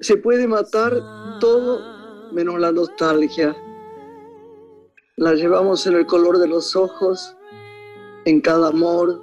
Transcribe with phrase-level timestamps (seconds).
[0.00, 0.94] Se puede matar
[1.40, 3.54] todo menos la nostalgia.
[5.16, 7.36] La llevamos en el color de los ojos,
[8.24, 9.22] en cada amor,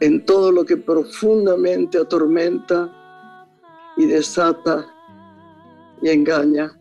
[0.00, 3.46] en todo lo que profundamente atormenta
[3.96, 4.86] y desata
[6.02, 6.78] y engaña.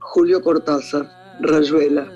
[0.00, 1.08] Julio Cortázar,
[1.40, 2.08] Rayuela.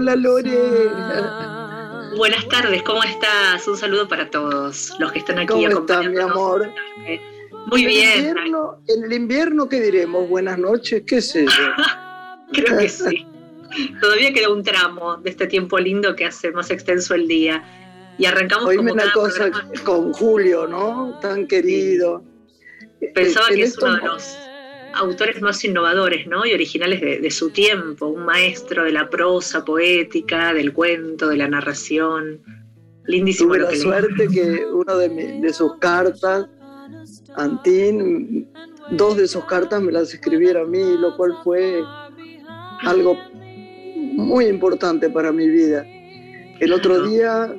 [0.00, 0.50] Hola Lore.
[2.16, 3.68] Buenas tardes, ¿cómo estás?
[3.68, 6.70] Un saludo para todos los que están aquí ¿Cómo estás, mi amor?
[7.66, 8.34] Muy bien.
[8.88, 10.26] en el invierno, ¿qué diremos?
[10.26, 11.52] Buenas noches, qué sé yo.
[12.54, 13.26] Creo que sí.
[14.00, 17.62] Todavía queda un tramo de este tiempo lindo que hace más extenso el día.
[18.16, 19.50] Y arrancamos Hoy como una cosa
[19.84, 21.18] con Julio, ¿no?
[21.20, 22.24] Tan querido.
[23.14, 24.38] Pensaba que es uno de los
[24.94, 26.46] autores más innovadores ¿no?
[26.46, 31.48] y originales de, su tiempo, un maestro de la prosa poética, del cuento, de la
[31.48, 32.40] narración.
[33.04, 33.54] Lindísimo.
[33.54, 36.46] Tuve la suerte que una de, de, sus cartas,
[37.36, 38.48] Antín,
[38.90, 41.82] dos de sus cartas me las escribiera a mí, lo cual fue
[42.82, 43.16] algo
[44.14, 45.84] muy importante para mi vida.
[46.60, 47.54] El otro día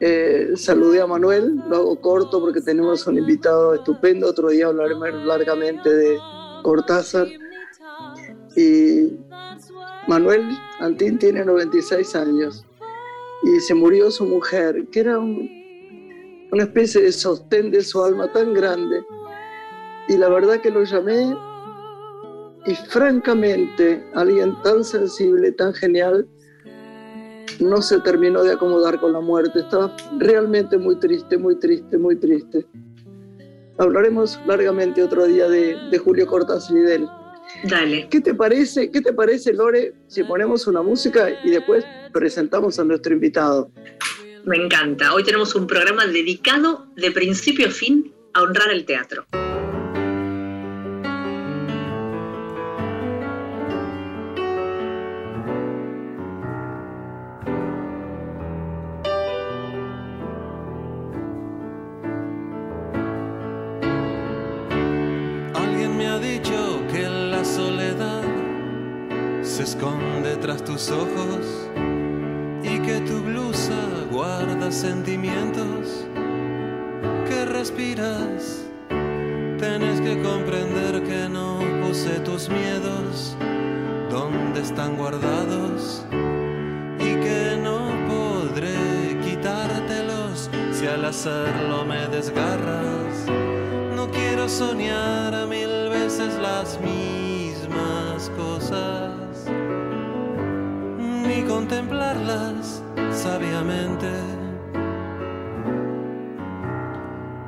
[0.00, 5.12] eh, saludé a Manuel, lo hago corto porque tenemos un invitado estupendo, otro día hablaremos
[5.24, 6.18] largamente de
[6.62, 7.26] Cortázar.
[8.54, 9.12] Y
[10.06, 10.48] Manuel
[10.80, 12.64] Antín tiene 96 años
[13.42, 18.54] y se murió su mujer, que era una especie de sostén de su alma tan
[18.54, 19.02] grande.
[20.08, 21.36] Y la verdad que lo llamé
[22.66, 26.28] y francamente alguien tan sensible, tan genial,
[27.60, 29.60] no se terminó de acomodar con la muerte.
[29.60, 32.66] Estaba realmente muy triste, muy triste, muy triste.
[33.78, 37.08] Hablaremos largamente otro día de, Julio Cortázar y de él.
[37.64, 38.08] Dale.
[38.08, 42.84] ¿Qué te parece, qué te parece, Lore, si ponemos una música y después presentamos a
[42.84, 43.70] nuestro invitado?
[44.44, 45.14] Me encanta.
[45.14, 49.26] Hoy tenemos un programa dedicado de principio a fin a honrar el teatro.
[70.90, 71.68] Ojos
[72.62, 76.06] y que tu blusa guarda sentimientos
[77.28, 78.64] que respiras.
[79.58, 83.36] Tienes que comprender que no puse tus miedos
[84.10, 86.04] donde están guardados
[86.98, 87.78] y que no
[88.08, 93.26] podré quitártelos si al hacerlo me desgarras.
[93.94, 97.37] No quiero soñar a mil veces las mismas
[101.42, 104.10] contemplarlas sabiamente.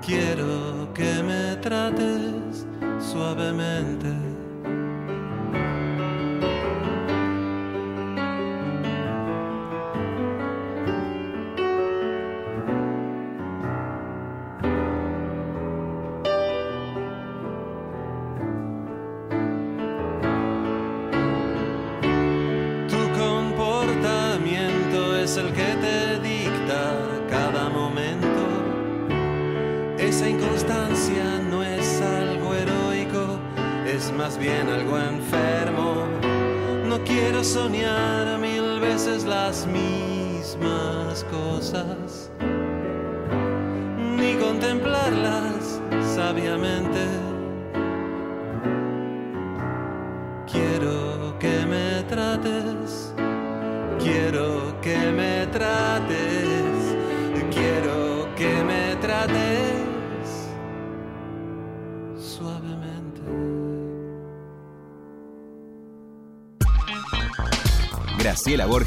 [0.02, 2.66] Quiero que me trates
[2.98, 4.29] suavemente.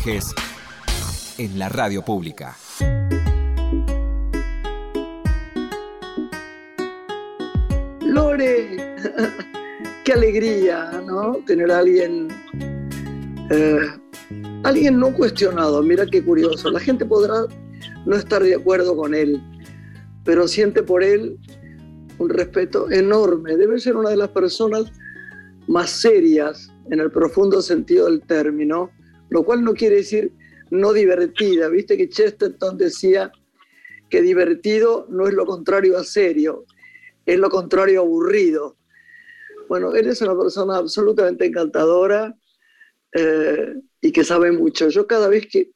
[0.05, 2.57] En la radio pública.
[8.01, 8.95] Lore,
[10.03, 11.37] qué alegría, ¿no?
[11.45, 12.27] Tener a alguien,
[13.49, 13.79] eh,
[14.63, 15.81] alguien no cuestionado.
[15.81, 16.69] Mira qué curioso.
[16.69, 17.45] La gente podrá
[18.05, 19.41] no estar de acuerdo con él,
[20.25, 21.37] pero siente por él
[22.17, 23.55] un respeto enorme.
[23.55, 24.91] Debe ser una de las personas
[25.67, 28.91] más serias en el profundo sentido del término
[29.33, 30.31] lo cual no quiere decir
[30.69, 31.67] no divertida.
[31.67, 33.31] Viste que Chesterton decía
[34.07, 36.65] que divertido no es lo contrario a serio,
[37.25, 38.77] es lo contrario a aburrido.
[39.67, 42.35] Bueno, él es una persona absolutamente encantadora
[43.11, 44.89] eh, y que sabe mucho.
[44.89, 45.71] Yo cada vez que,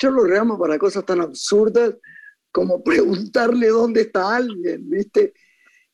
[0.00, 1.94] yo lo reamo para cosas tan absurdas
[2.50, 5.34] como preguntarle dónde está alguien, ¿viste?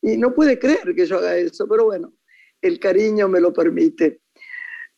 [0.03, 2.15] Y no puede creer que yo haga eso, pero bueno,
[2.63, 4.21] el cariño me lo permite.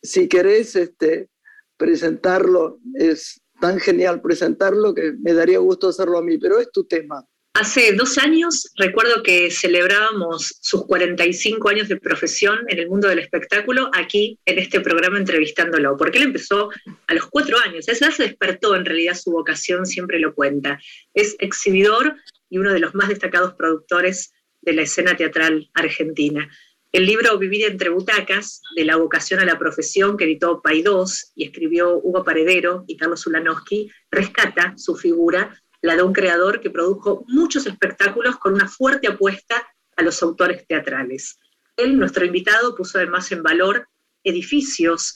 [0.02, 1.30] Si querés este,
[1.80, 6.84] presentarlo, es tan genial presentarlo que me daría gusto hacerlo a mí, pero es tu
[6.84, 7.24] tema.
[7.54, 13.18] Hace dos años recuerdo que celebrábamos sus 45 años de profesión en el mundo del
[13.18, 16.68] espectáculo aquí en este programa entrevistándolo, porque él empezó
[17.06, 20.78] a los cuatro años, esa se despertó en realidad su vocación, siempre lo cuenta.
[21.14, 22.14] Es exhibidor
[22.50, 26.48] y uno de los más destacados productores de la escena teatral argentina.
[26.92, 31.44] El libro Vivir entre butacas, de la vocación a la profesión, que editó Paidós y
[31.44, 37.24] escribió Hugo Paredero y Carlos Ulanowski, rescata su figura la de un creador que produjo
[37.28, 41.38] muchos espectáculos con una fuerte apuesta a los autores teatrales.
[41.76, 43.88] Él, nuestro invitado, puso además en valor
[44.24, 45.14] edificios,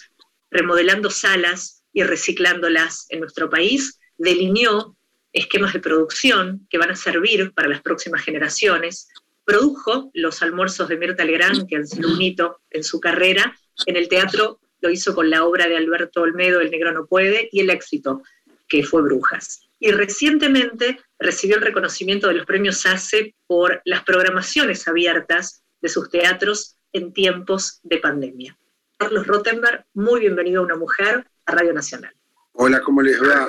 [0.51, 4.97] remodelando salas y reciclándolas en nuestro país, delineó
[5.33, 9.09] esquemas de producción que van a servir para las próximas generaciones,
[9.45, 13.57] produjo los almuerzos de Mirta Legrand, que han sido un hito en su carrera,
[13.87, 17.49] en el teatro lo hizo con la obra de Alberto Olmedo, El Negro no puede,
[17.53, 18.23] y el éxito,
[18.69, 24.89] que fue Brujas y recientemente recibió el reconocimiento de los premios ACE por las programaciones
[24.89, 28.57] abiertas de sus teatros en tiempos de pandemia.
[28.97, 32.15] Carlos Rottenberg, muy bienvenido a Una Mujer a Radio Nacional.
[32.57, 33.49] Hola, ¿cómo les va?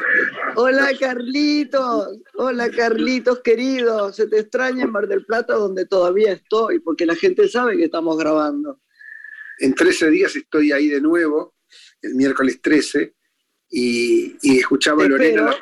[0.56, 2.22] Hola, Carlitos.
[2.34, 4.12] Hola, Carlitos, querido.
[4.12, 7.86] Se te extraña en Mar del Plata, donde todavía estoy, porque la gente sabe que
[7.86, 8.81] estamos grabando.
[9.60, 11.54] En 13 días estoy ahí de nuevo,
[12.02, 13.13] el miércoles 13,
[13.69, 15.56] y, escuchaba a Lorena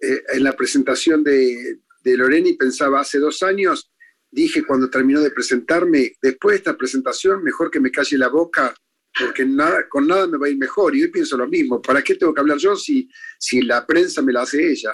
[0.00, 3.92] eh, en la presentación de, de Lorena y pensaba, hace dos años
[4.30, 8.74] dije cuando terminó de presentarme, después de esta presentación, mejor que me calle la boca,
[9.18, 10.94] porque nada, con nada me va a ir mejor.
[10.94, 13.08] Y hoy pienso lo mismo, ¿para qué tengo que hablar yo si,
[13.38, 14.92] si la prensa me la hace ella?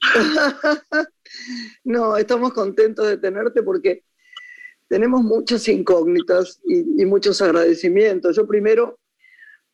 [1.84, 4.04] no, estamos contentos de tenerte porque
[4.88, 8.36] tenemos muchas incógnitas y, y muchos agradecimientos.
[8.36, 8.98] Yo primero,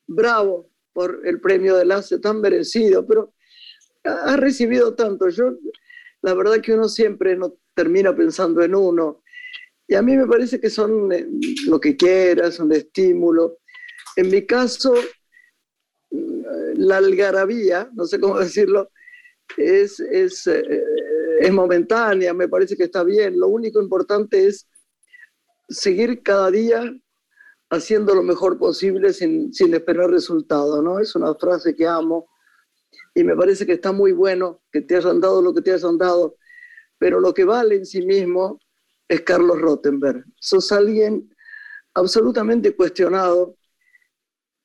[0.07, 3.35] bravo por el premio de LACE tan merecido, pero
[4.05, 5.29] ha recibido tanto.
[5.29, 5.57] Yo,
[6.23, 9.23] la verdad que uno siempre no termina pensando en uno.
[9.89, 11.27] Y a mí me parece que son eh,
[11.67, 13.59] lo que quieras, un estímulo.
[14.17, 14.95] En mi caso,
[16.11, 18.91] la algarabía, no sé cómo decirlo,
[19.57, 20.85] es, es, eh,
[21.41, 23.39] es momentánea, me parece que está bien.
[23.39, 24.67] Lo único importante es
[25.69, 26.93] seguir cada día
[27.71, 31.01] haciendo lo mejor posible sin, sin esperar resultado, ¿no?
[31.01, 32.29] Es una frase que amo
[33.15, 35.99] y me parece que está muy bueno que te hayan dado lo que te hayan
[35.99, 36.37] dado,
[36.99, 38.61] pero lo que vale en sí mismo
[39.09, 40.25] es Carlos Rottenberg.
[40.39, 41.29] Sos alguien
[41.95, 43.56] absolutamente cuestionado,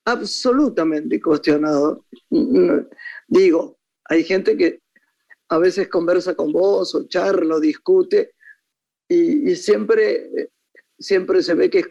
[0.06, 2.06] absolutamente cuestionado.
[3.28, 4.82] Digo, hay gente que
[5.50, 8.34] a veces conversa con vos o charla o discute
[9.08, 10.50] y, siempre,
[10.98, 11.88] siempre se ve que es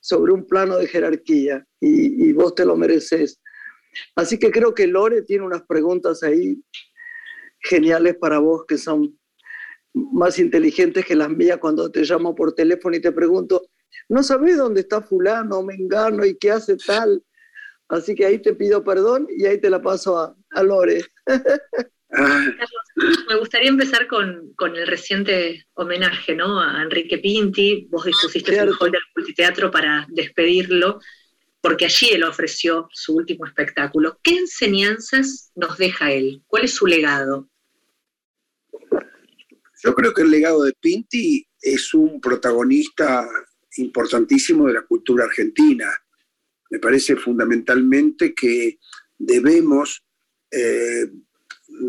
[0.00, 3.40] sobre un plano de jerarquía y, y vos te lo mereces.
[4.14, 6.62] Así que creo que Lore tiene unas preguntas ahí
[7.60, 9.18] geniales para vos que son
[9.92, 13.66] más inteligentes que las mías cuando te llamo por teléfono y te pregunto,
[14.08, 17.22] ¿no sabés dónde está fulano, mengano y qué hace tal?
[17.88, 21.04] Así que ahí te pido perdón y ahí te la paso a, Lore.
[23.28, 26.60] me gustaría empezar con, el reciente homenaje ¿no?
[26.60, 27.86] a Enrique Pinti.
[27.90, 31.00] Vos dispusiste el hall del multiteatro para despedirlo
[31.60, 34.20] porque allí él ofreció su último espectáculo.
[34.22, 36.42] ¿Qué enseñanzas nos deja él?
[36.46, 37.50] ¿Cuál es su legado?
[39.82, 43.28] Yo creo que el legado de Pinti es un protagonista
[43.78, 45.90] importantísimo de la cultura argentina.
[46.70, 48.78] Me parece fundamentalmente que
[49.18, 50.04] debemos
[50.50, 51.10] eh,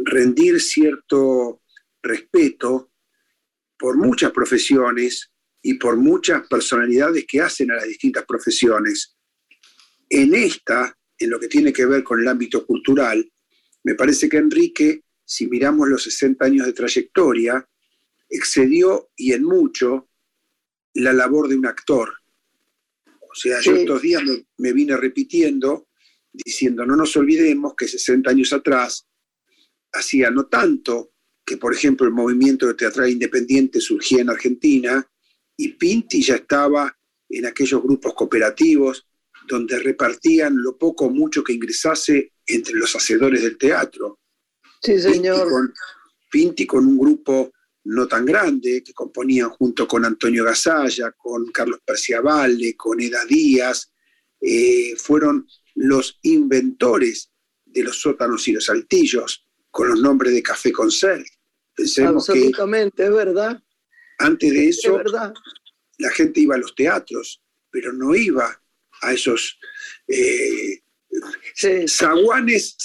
[0.03, 1.62] rendir cierto
[2.01, 2.91] respeto
[3.77, 9.17] por muchas profesiones y por muchas personalidades que hacen a las distintas profesiones.
[10.10, 13.29] En esta, en lo que tiene que ver con el ámbito cultural,
[13.84, 17.67] me parece que Enrique, si miramos los 60 años de trayectoria,
[18.29, 20.07] excedió y en mucho
[21.01, 22.13] la labor de un actor.
[23.06, 24.24] O sea, yo estos días
[24.58, 25.88] me, vine repitiendo,
[26.32, 29.08] diciendo, no nos olvidemos que 60 años atrás
[29.94, 31.12] hacía no tanto
[31.46, 35.08] que, por ejemplo, el movimiento de teatral independiente surgía en Argentina
[35.56, 36.98] y Pinti ya estaba
[37.30, 39.08] en aquellos grupos cooperativos
[39.48, 44.20] donde repartían lo poco o mucho que ingresase entre los hacedores del teatro.
[44.82, 45.74] Sí, señor.
[46.30, 47.51] Pinti con, un grupo
[47.88, 53.94] no tan grande, que componían junto con Antonio Gasalla, con Carlos Perciavalle, con Eda Díaz,
[54.41, 57.32] eh, fueron los inventores
[57.65, 61.25] de los sótanos y los altillos, con los nombres de Café Concert.
[61.74, 63.63] Pensemos Absolutamente, es verdad.
[64.20, 65.01] Antes de eso,
[65.98, 67.41] la gente iba a los teatros,
[67.72, 68.62] pero no iba
[69.01, 69.58] a esos
[70.08, 70.82] eh,
[71.88, 72.75] zaguanes,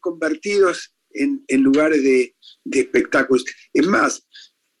[0.00, 3.44] convertidos en, lugares de, de, espectáculos.
[3.72, 4.26] Es más,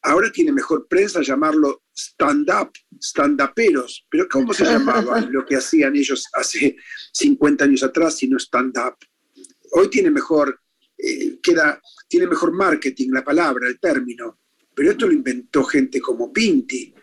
[0.02, 6.26] ahora tiene mejor prensa llamarlo stand-up, stand-uperos, pero ¿cómo se llamaba lo que hacían ellos
[6.32, 6.76] hace
[7.12, 8.96] 50 años atrás si no stand-up?
[9.72, 10.60] Hoy tiene mejor,
[10.98, 14.38] eh, queda, tiene mejor marketing la palabra, el término,
[14.74, 16.94] pero esto lo inventó gente como Pinti.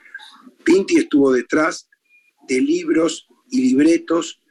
[0.63, 1.89] Pinti estuvo detrás
[2.47, 4.41] de libros y libretos,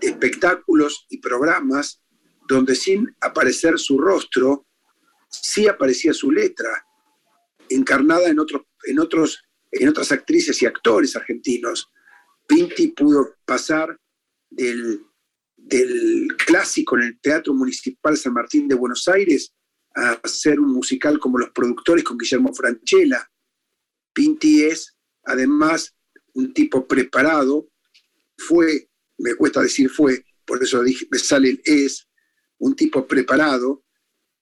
[0.00, 2.03] de espectáculos y programas
[2.48, 4.66] donde sin aparecer su rostro,
[5.28, 6.86] sí aparecía su letra,
[7.68, 11.90] encarnada en, otros, en, otros, en otras actrices y actores argentinos.
[12.46, 13.98] Pinti pudo pasar
[14.50, 15.02] del,
[15.56, 19.54] del clásico en el Teatro Municipal San Martín de Buenos Aires
[19.96, 23.30] a hacer un musical como Los Productores con Guillermo Franchella.
[24.12, 25.94] Pinti es, además,
[26.34, 27.68] un tipo preparado,
[28.36, 32.08] fue, me cuesta decir fue, por eso dije, me sale el es,
[32.58, 33.84] un tipo preparado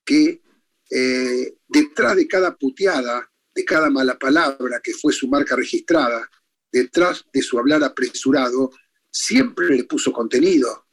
[0.05, 0.41] que
[0.89, 6.29] eh, detrás de cada puteada, de cada mala palabra que fue su marca registrada,
[6.71, 8.71] detrás de su hablar apresurado,
[9.09, 10.85] siempre le puso contenido.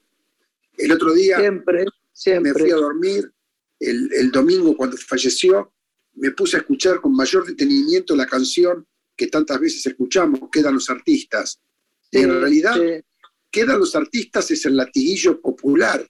[0.76, 2.52] El otro día siempre, siempre.
[2.52, 3.32] me fui a dormir,
[3.78, 5.72] el, domingo cuando falleció,
[6.14, 8.86] me puse a escuchar con mayor detenimiento la canción
[9.16, 11.60] que tantas veces escuchamos, Quedan los artistas.
[12.10, 12.76] y en realidad,
[13.50, 16.06] Quedan los artistas es el latiguillo popular,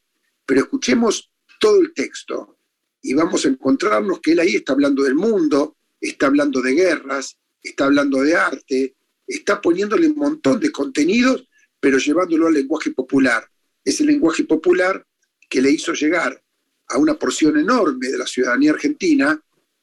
[0.50, 1.30] pero escuchemos
[1.60, 2.58] todo el texto
[3.02, 7.38] y vamos a encontrarnos que él ahí está hablando del mundo, está hablando de guerras,
[7.62, 8.96] está hablando de arte,
[9.28, 11.46] está poniéndole un montón de contenidos,
[11.78, 13.48] pero llevándolo al lenguaje popular.
[13.84, 15.06] Ese lenguaje popular
[15.48, 16.42] que le hizo llegar
[16.88, 19.40] a una porción enorme de la ciudadanía argentina,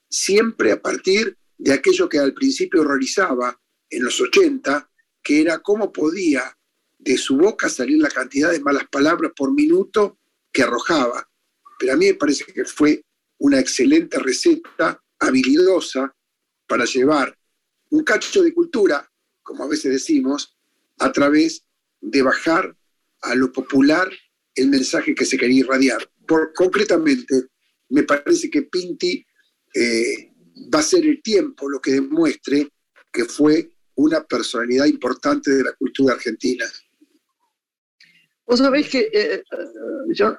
[0.10, 3.58] siempre a partir de aquello que al principio horrorizaba
[3.90, 4.90] en los 80,
[5.24, 6.58] que era cómo podía
[7.00, 10.18] de su boca salir la cantidad de malas palabras por minuto
[10.58, 11.30] que arrojaba.
[11.78, 13.04] Pero a mí me parece que fue
[13.38, 16.12] una excelente receta habilidosa
[16.66, 17.38] para llevar
[17.92, 19.08] un cacho de cultura,
[19.44, 20.58] como a veces decimos,
[20.98, 21.64] a través
[22.02, 22.76] de bajar
[23.22, 24.10] a lo popular
[24.56, 26.10] el mensaje que se quería irradiar.
[26.28, 27.50] Por, concretamente,
[27.90, 29.24] me parece que Pinti
[29.76, 30.34] eh,
[30.74, 32.68] va a ser el tiempo lo que demuestre
[33.14, 36.66] que fue una personalidad importante de la cultura argentina.
[38.48, 39.44] Vos sabés que eh, eh,
[40.14, 40.36] yo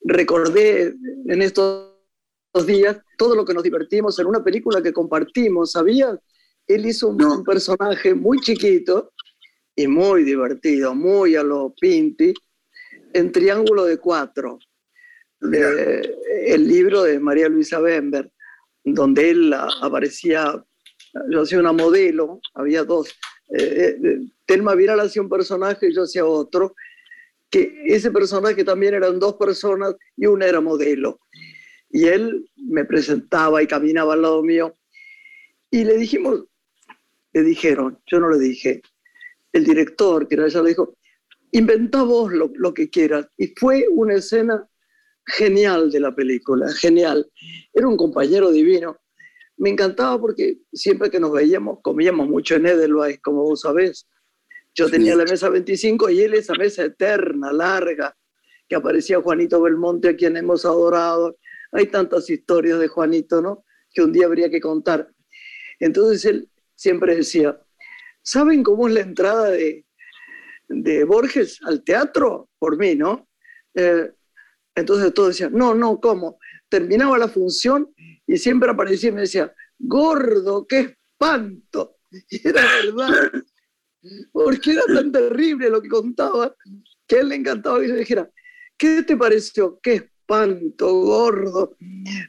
[0.00, 0.94] recordé
[1.26, 1.94] en estos
[2.66, 6.18] días todo lo que nos divertimos en una película que compartimos, ¿sabías?
[6.66, 9.12] Él hizo un, personaje muy chiquito
[9.74, 12.34] y muy divertido, muy a lo Pinti,
[13.12, 14.58] en Triángulo de Cuatro,
[15.40, 18.30] el libro de María Luisa Bember,
[18.84, 20.62] donde él aparecía,
[21.30, 23.08] yo hacía una modelo, había dos,
[23.50, 26.74] eh, eh, Telma Viral hacía un personaje y yo hacía otro,
[27.50, 31.20] que ese personaje también eran dos personas y una era modelo.
[31.90, 34.74] Y él me presentaba y caminaba al lado mío.
[35.70, 36.44] Y le dijimos,
[37.32, 38.82] le dijeron, yo no le dije,
[39.52, 40.94] el director, que era ella, le dijo,
[41.52, 43.26] inventa vos lo, lo que quieras.
[43.36, 44.68] Y fue una escena
[45.26, 47.30] genial de la película, genial.
[47.72, 48.98] Era un compañero divino.
[49.56, 54.06] Me encantaba porque siempre que nos veíamos, comíamos mucho en Edelweiss, como vos sabés.
[54.78, 58.16] Yo tenía la mesa 25 y él esa mesa eterna, larga,
[58.68, 61.36] que aparecía Juanito Belmonte, a quien hemos adorado.
[61.72, 63.64] Hay tantas historias de Juanito, ¿no?
[63.92, 65.10] Que un día habría que contar.
[65.80, 67.60] Entonces él siempre decía,
[68.22, 69.84] ¿saben cómo es la entrada de,
[70.68, 72.48] de Borges al teatro?
[72.56, 73.28] Por mí, ¿no?
[73.74, 74.12] Eh,
[74.76, 76.38] entonces todos decían, no, no, ¿cómo?
[76.68, 77.92] Terminaba la función
[78.28, 81.96] y siempre aparecía y me decía, gordo, qué espanto.
[82.30, 83.32] Y era verdad
[84.32, 86.54] porque era tan terrible lo que contaba
[87.06, 88.30] que a él le encantaba que yo dijera,
[88.76, 89.78] ¿qué te pareció?
[89.82, 91.76] ¡Qué espanto, gordo!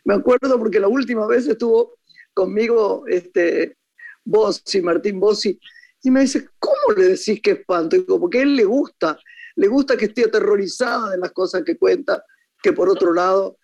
[0.05, 1.97] Me acuerdo porque la última vez estuvo
[2.33, 3.77] conmigo este,
[4.23, 5.59] Bossi, Martín Bossi,
[6.01, 7.95] y me dice, ¿cómo le decís qué espanto?
[7.95, 9.19] Y digo, porque a él le gusta,
[9.55, 12.23] le gusta que esté aterrorizada de las cosas que cuenta,
[12.63, 13.57] que por otro lado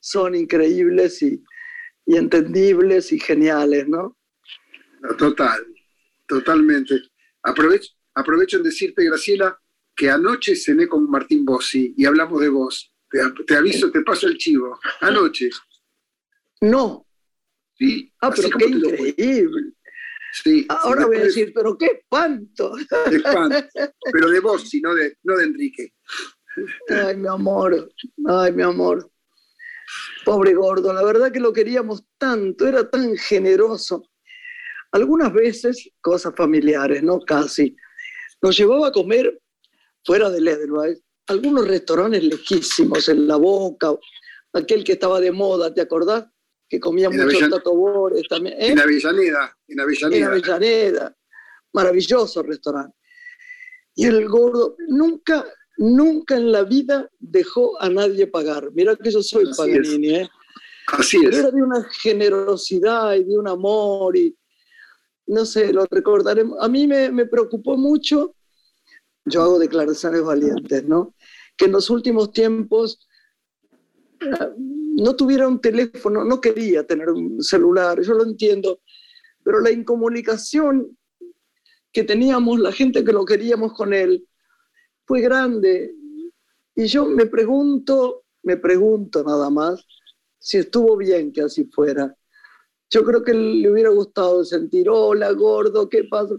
[0.00, 1.44] son increíbles y,
[2.06, 4.16] y entendibles y geniales, ¿no?
[5.18, 5.60] Total,
[6.26, 7.11] totalmente.
[7.42, 9.58] Aprovecho, aprovecho en decirte, Graciela,
[9.94, 12.92] que anoche cené con Martín Bossi y hablamos de vos.
[13.46, 14.78] Te, aviso, te paso el chivo.
[15.00, 15.50] Anoche.
[16.62, 17.06] No.
[17.74, 19.72] Sí, Ah, pero qué increíble.
[20.42, 22.72] Sí, Ahora voy a decir, pero qué espanto.
[23.10, 23.68] espanto.
[24.12, 25.92] Pero de vos, sino de, no de Enrique.
[26.88, 27.90] Ay, mi amor,
[28.26, 29.10] ay, mi amor.
[30.24, 34.08] Pobre gordo, la verdad que lo queríamos tanto, era tan generoso.
[34.92, 37.20] Algunas veces, cosas familiares, ¿no?
[37.20, 37.74] Casi.
[38.42, 39.40] Nos llevaba a comer
[40.04, 43.94] fuera del Edelweiss, algunos restaurantes lejísimos, en La Boca,
[44.52, 46.26] aquel que estaba de moda, ¿te acordás?
[46.68, 48.54] Que comía mucho Tato también.
[48.58, 48.68] ¿eh?
[48.68, 50.16] En Avellaneda, en Avellaneda.
[50.16, 51.16] En Avellaneda.
[51.72, 52.96] Maravilloso restaurante.
[53.94, 55.44] Y el gordo nunca,
[55.76, 58.70] nunca en la vida dejó a nadie pagar.
[58.72, 60.30] Mira que yo soy Paganini, ¿eh?
[60.88, 64.36] Así Pero Era de una generosidad y de un amor y
[65.26, 66.58] no sé, lo recordaremos.
[66.60, 68.34] A mí me, me preocupó mucho,
[69.24, 71.14] yo hago declaraciones valientes, ¿no?
[71.56, 73.06] Que en los últimos tiempos
[74.20, 78.80] eh, no tuviera un teléfono, no quería tener un celular, yo lo entiendo,
[79.42, 80.96] pero la incomunicación
[81.92, 84.26] que teníamos, la gente que lo queríamos con él,
[85.04, 85.94] fue grande.
[86.74, 89.84] Y yo me pregunto, me pregunto nada más,
[90.38, 92.16] si estuvo bien que así fuera.
[92.92, 96.34] Yo creo que le hubiera gustado sentir, hola gordo, ¿qué pasa?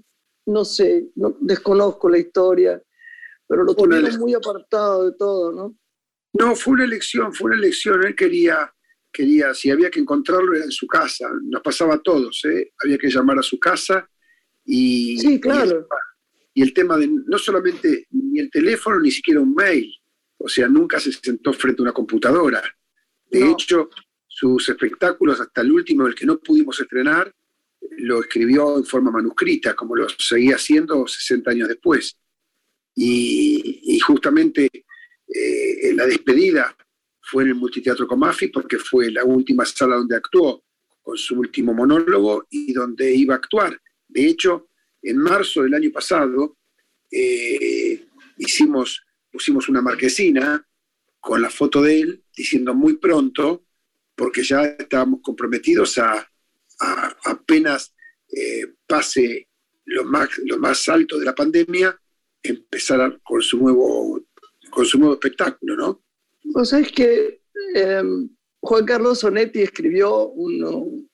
[0.46, 2.80] No sé, no, desconozco la historia,
[3.48, 5.76] pero lo tuvieron muy apartado de todo, ¿no?
[6.34, 8.06] No, fue una elección, fue una elección.
[8.06, 8.72] Él quería,
[9.12, 11.28] quería, si había que encontrarlo era en su casa.
[11.44, 12.72] Nos pasaba a todos, ¿eh?
[12.84, 14.08] Había que llamar a su casa
[14.64, 15.18] y.
[15.20, 15.88] Sí, claro.
[16.56, 19.92] Y el, tema de no solamente ni el teléfono, ni siquiera un mail.
[20.38, 22.62] O sea, nunca se sentó frente a una computadora.
[23.30, 23.90] De hecho,
[24.44, 27.34] sus espectáculos, hasta el último, el que no pudimos estrenar,
[28.00, 32.18] lo escribió en forma manuscrita, como lo seguía haciendo 60 años después.
[32.94, 34.70] Y, justamente
[35.34, 36.76] eh, la despedida
[37.22, 40.66] fue en el Multiteatro Comafi, porque fue la última sala donde actuó
[41.02, 43.80] con su último monólogo y donde iba a actuar.
[44.10, 44.68] De hecho,
[45.02, 46.58] en marzo del año pasado
[47.10, 50.68] eh, hicimos, pusimos una marquesina
[51.22, 53.64] con la foto de él, diciendo muy pronto
[54.16, 56.30] porque ya estábamos comprometidos a,
[57.26, 57.94] apenas
[58.30, 59.48] eh, pase
[59.86, 61.98] lo más, lo más alto de la pandemia,
[62.42, 64.22] empezar con, su nuevo,
[64.70, 66.04] con su nuevo espectáculo, ¿no?
[66.52, 67.42] Pues es que
[67.76, 71.10] em, Juan Carlos Sonetti escribió un,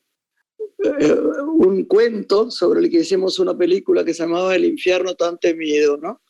[0.84, 1.14] eh,
[1.58, 5.98] un cuento sobre el que hicimos una película que se llamaba El infierno tan temido,
[5.98, 6.22] ¿no?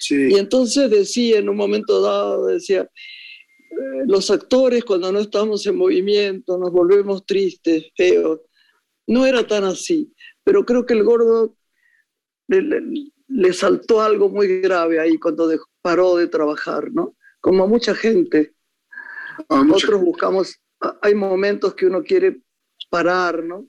[0.00, 0.28] Sí.
[0.30, 2.88] Y entonces decía, en un momento dado, decía,
[4.06, 8.40] los actores cuando no estamos en movimiento nos volvemos tristes, feos.
[9.06, 10.12] No era tan así,
[10.44, 11.56] pero creo que el gordo
[12.48, 17.16] le, saltó algo muy grave ahí cuando paró de trabajar, ¿no?
[17.40, 18.54] Como a mucha gente.
[19.48, 20.60] Nosotros buscamos,
[21.00, 22.42] hay momentos que uno quiere
[22.90, 23.66] parar, ¿no?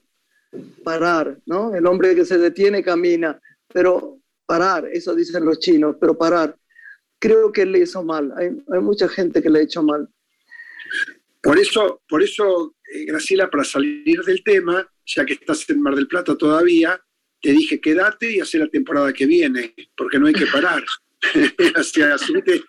[0.84, 1.74] Parar, ¿no?
[1.74, 3.40] El hombre que se detiene camina,
[3.72, 6.56] pero parar, eso dicen los chinos, pero parar
[7.24, 8.34] creo que le hizo mal.
[8.36, 10.06] Hay, mucha gente que le ha hecho mal.
[11.42, 15.94] Por eso, por eso, eh, Graciela, para salir del tema, ya que estás en Mar
[15.94, 17.00] del Plata todavía,
[17.40, 20.84] te dije quédate y hace la temporada que viene, porque no hay que parar.
[21.78, 22.62] o sea, subite,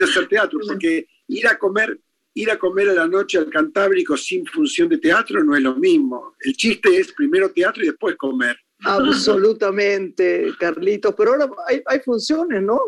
[0.00, 2.00] a hacer teatro, porque ir a comer,
[2.32, 5.76] ir a comer a la noche al Cantábrico sin función de teatro no es lo
[5.76, 6.34] mismo.
[6.40, 8.56] El chiste es primero teatro y después comer.
[8.82, 11.14] Absolutamente, Carlitos.
[11.18, 12.80] Pero ahora hay, hay funciones, ¿no?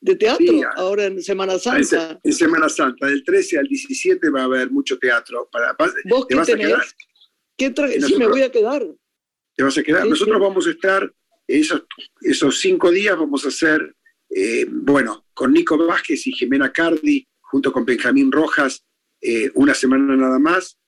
[0.00, 2.20] De teatro ahora en Semana Santa.
[2.22, 5.48] En Semana Santa, del 13 al 17 va a haber mucho teatro.
[5.50, 6.94] Para, ¿Vos qué tenés?
[7.56, 8.86] ¿Qué sí, me voy a quedar.
[9.54, 10.06] Te vas a quedar.
[10.06, 11.10] Nosotros vamos a estar,
[11.46, 11.84] esos,
[12.20, 13.96] esos cinco días vamos a hacer,
[14.28, 18.84] eh, bueno, con Nico Vázquez y Jimena Cardi, junto con Benjamín Rojas,
[19.22, 20.78] eh, una semana nada más.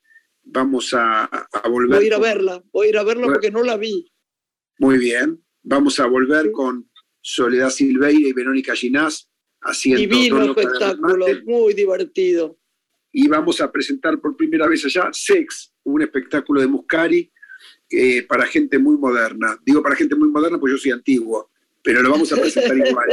[0.43, 1.97] Vamos a, a, volver.
[1.97, 4.11] Voy a ir a verla, voy a ir a verla porque no la vi.
[4.79, 5.43] Muy bien.
[5.63, 6.88] Vamos a volver con
[7.31, 9.29] Soledad Silveira y Verónica Ginás
[9.61, 10.01] haciendo.
[10.01, 12.59] Divino espectáculo, muy divertido.
[13.13, 17.31] Y vamos a presentar por primera vez allá Sex, un espectáculo de Muscari
[17.91, 19.59] eh, para gente muy moderna.
[19.63, 21.51] Digo para gente muy moderna porque yo soy antiguo,
[21.83, 23.09] pero lo vamos a presentar igual.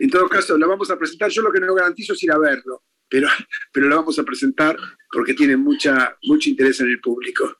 [0.00, 1.30] En todo caso, lo vamos a presentar.
[1.30, 3.28] Yo lo que no garantizo es ir a verlo, pero,
[3.72, 4.76] pero lo vamos a presentar
[5.12, 7.59] porque tiene mucha, mucho interés en el público.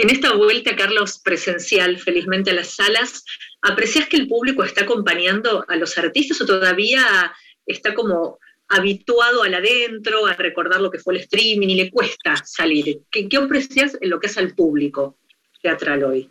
[0.00, 3.22] En esta vuelta, Carlos, presencial, felizmente a las salas,
[3.60, 7.34] ¿aprecias que el público está acompañando a los artistas o todavía
[7.66, 12.34] está como habituado al adentro, a recordar lo que fue el streaming y le cuesta
[12.46, 13.02] salir?
[13.10, 15.18] ¿Qué, qué aprecias en lo que es al público
[15.62, 16.30] teatral hoy?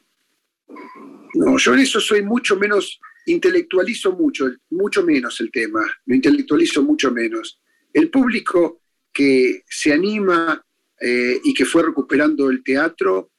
[1.35, 6.81] No, yo en eso soy mucho menos, intelectualizo mucho, mucho menos el tema, lo intelectualizo
[6.81, 7.61] mucho menos.
[7.93, 8.81] El público
[9.13, 10.59] que se anima
[10.99, 13.29] eh, y que fue recuperando el teatro,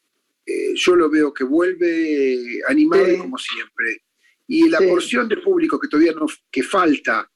[0.51, 4.03] eh, yo lo veo que vuelve animado como siempre.
[4.49, 7.31] Y la porción de público que todavía no, que falta,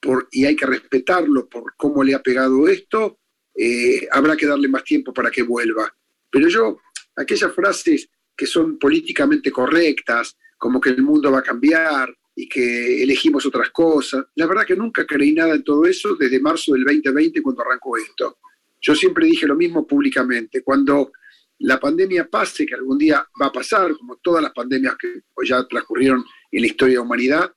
[0.00, 3.20] por, y hay que respetarlo por cómo le ha pegado esto,
[3.54, 5.94] eh, habrá que darle más tiempo para que vuelva.
[6.28, 6.80] Pero yo,
[7.14, 13.02] aquellas frases que son políticamente correctas, como que el mundo va a cambiar y que
[13.02, 16.84] elegimos otras cosas, la verdad que nunca creí nada en todo eso desde marzo del
[16.84, 18.38] 2020 cuando arrancó esto.
[18.80, 21.12] Yo siempre dije lo mismo públicamente, cuando
[21.58, 25.66] la pandemia pase, que algún día va a pasar, como todas las pandemias que ya
[25.66, 27.52] transcurrieron en la historia de la humanidad,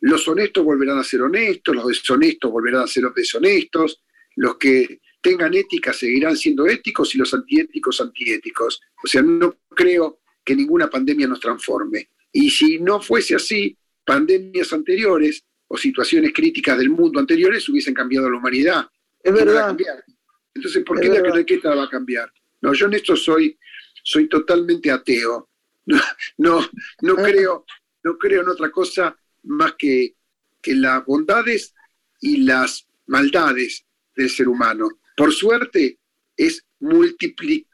[0.00, 4.02] los honestos volverán a ser honestos, los deshonestos volverán a ser deshonestos,
[4.34, 8.80] los que tengan ética seguirán siendo éticos y los antiéticos antiéticos.
[9.04, 12.08] O sea, no creo que ninguna pandemia nos transforme.
[12.32, 18.28] Y si no fuese así, pandemias anteriores o situaciones críticas del mundo anteriores hubiesen cambiado
[18.28, 18.86] la humanidad.
[19.22, 19.76] Es verdad.
[20.54, 22.32] Entonces, ¿por qué la la va a cambiar?
[22.62, 23.58] No, yo en esto soy,
[24.02, 25.48] soy totalmente ateo.
[26.38, 26.60] No,
[27.00, 27.22] no, ah.
[27.22, 27.66] creo,
[28.04, 30.14] no creo en otra cosa más que,
[30.60, 31.74] que las bondades
[32.20, 33.84] y las maldades
[34.16, 34.88] del ser humano.
[35.16, 35.98] Por suerte,
[36.36, 37.72] es multiplicado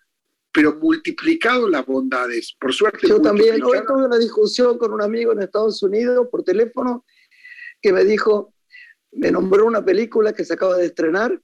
[0.52, 2.56] pero multiplicado las bondades.
[2.58, 3.06] Por suerte.
[3.06, 7.04] Yo también, hoy tuve una discusión con un amigo en Estados Unidos por teléfono
[7.80, 8.54] que me dijo,
[9.12, 11.40] me nombró una película que se acaba de estrenar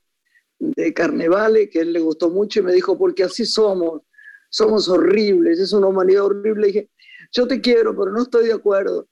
[0.58, 4.02] de Carnevale, que a él le gustó mucho, y me dijo, porque así somos,
[4.48, 6.68] somos horribles, es una humanidad horrible.
[6.68, 6.90] Y dije,
[7.32, 9.08] yo te quiero, pero no estoy de acuerdo.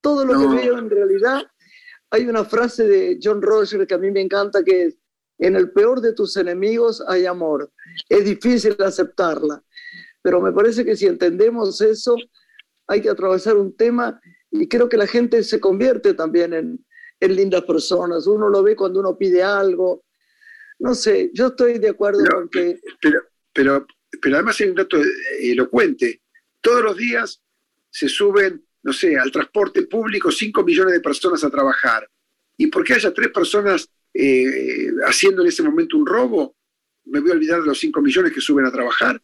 [0.00, 1.42] Todo lo que veo en realidad,
[2.10, 4.98] hay una frase de John Rogers que a mí me encanta, que es,
[5.38, 7.72] en el peor de tus enemigos hay amor.
[8.08, 9.62] Es difícil aceptarla,
[10.22, 12.16] pero me parece que si entendemos eso,
[12.86, 16.84] hay que atravesar un tema y creo que la gente se convierte también en,
[17.20, 18.26] en lindas personas.
[18.26, 20.04] Uno lo ve cuando uno pide algo.
[20.80, 22.80] No sé, yo estoy de acuerdo con que...
[23.00, 23.20] Pero,
[23.52, 23.86] pero,
[24.20, 24.98] pero además hay un dato
[25.40, 26.22] elocuente.
[26.60, 27.42] Todos los días
[27.90, 32.08] se suben, no sé, al transporte público 5 millones de personas a trabajar.
[32.56, 36.56] Y porque haya tres personas eh, haciendo en ese momento un robo,
[37.04, 39.22] me voy a olvidar de los 5 millones que suben a trabajar.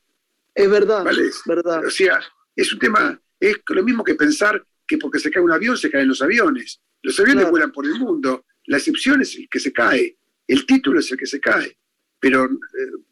[0.55, 1.85] Es verdad, es verdad.
[1.87, 2.21] O sea,
[2.55, 5.90] es un tema, es lo mismo que pensar que porque se cae un avión se
[5.90, 6.81] caen los aviones.
[7.03, 10.16] Los aviones vuelan por el mundo, la excepción es el que se cae,
[10.47, 11.77] el título es el que se cae.
[12.19, 12.51] Pero eh,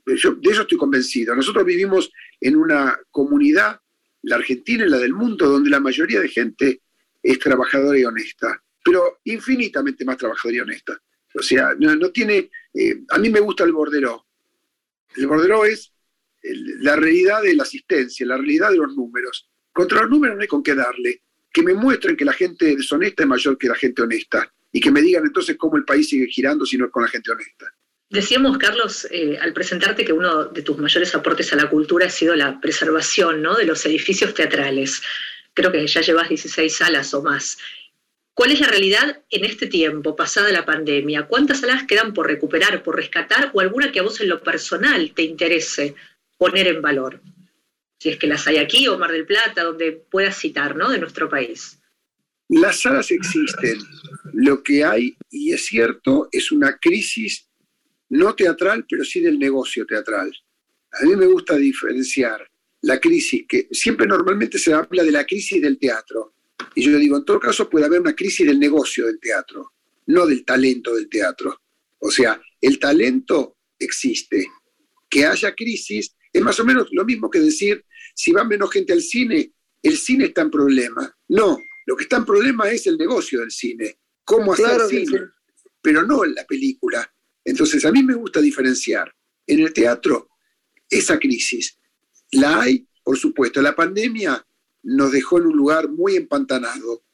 [0.07, 1.35] de eso estoy convencido.
[1.35, 3.81] Nosotros vivimos en una comunidad,
[4.23, 6.81] la Argentina y la del mundo, donde la mayoría de gente
[7.23, 11.01] es trabajadora y honesta, pero infinitamente más trabajadora y honesta.
[11.35, 12.51] O sea, no, tiene...
[12.73, 14.27] Eh, a mí me gusta el bordero.
[15.17, 15.93] El bordero es
[16.43, 19.49] la realidad de la asistencia, la realidad de los números.
[19.73, 21.23] Contra los números no hay con qué darle.
[21.53, 24.53] Que me muestren que la gente deshonesta es mayor que la gente honesta.
[24.75, 27.09] Y que me digan entonces cómo el país sigue girando si no es con la
[27.09, 27.73] gente honesta.
[28.11, 32.11] Decíamos, Carlos, eh, al presentarte que uno de tus mayores aportes a la cultura ha
[32.11, 33.55] sido la preservación ¿no?
[33.55, 35.01] de los edificios teatrales.
[35.55, 37.57] Creo que ya llevas 16 salas o más.
[38.35, 41.29] ¿Cuál es la realidad en este tiempo, pasada la pandemia?
[41.29, 45.13] ¿Cuántas salas quedan por recuperar, por rescatar o alguna que a vos en lo personal
[45.15, 45.95] te interese
[46.37, 47.21] poner en valor?
[48.01, 50.91] Si es que las hay aquí o Mar del Plata, donde puedas citar, ¿no?
[50.91, 51.79] De nuestro país.
[52.49, 53.79] Las salas existen.
[54.33, 57.49] Lo que hay, y es cierto, es una crisis
[58.11, 60.33] no teatral, pero sí del negocio teatral.
[60.93, 62.49] A mí me gusta diferenciar
[62.83, 66.35] la crisis, que siempre normalmente se habla de la crisis del teatro
[66.75, 69.73] y yo digo, en todo caso puede haber una crisis del negocio del teatro,
[70.07, 71.61] no del talento del teatro.
[71.99, 74.47] O sea, el talento existe.
[75.09, 78.93] Que haya crisis es más o menos lo mismo que decir, si va menos gente
[78.93, 79.53] al cine,
[79.83, 81.17] el cine está en problema.
[81.29, 85.21] No, lo que está en problema es el negocio del cine, cómo hacer cine,
[85.83, 87.13] pero no en la película.
[87.45, 89.15] Entonces, a mí me gusta diferenciar.
[89.47, 90.31] En el teatro,
[90.89, 91.79] esa crisis
[92.33, 93.61] la hay, por supuesto.
[93.61, 94.45] La pandemia
[94.85, 97.05] nos dejó en un lugar muy empantanado,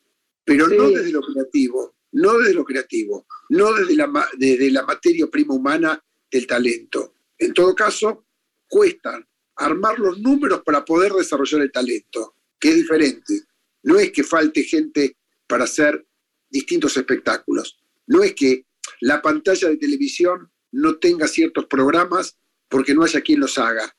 [0.44, 5.26] pero no desde lo creativo, no desde lo creativo, no desde la, desde la materia
[5.26, 7.14] prima humana del talento.
[7.38, 8.26] En todo caso,
[8.68, 13.42] cuestan armar los números para poder desarrollar el talento, que es diferente.
[13.82, 15.16] No es que falte gente
[15.46, 16.06] para hacer
[16.48, 17.78] distintos espectáculos.
[18.06, 18.66] No es que
[19.00, 22.36] la pantalla de televisión no tenga ciertos programas
[22.68, 23.94] porque no haya quien los haga.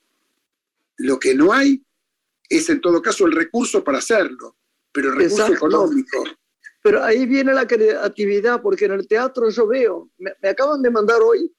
[0.97, 1.83] Lo que no hay
[2.49, 4.57] es en todo caso el recurso para hacerlo,
[4.91, 6.23] pero el recurso económico.
[6.83, 11.21] Pero ahí viene la creatividad, porque en el teatro yo veo, me, acaban de mandar
[11.21, 11.51] hoy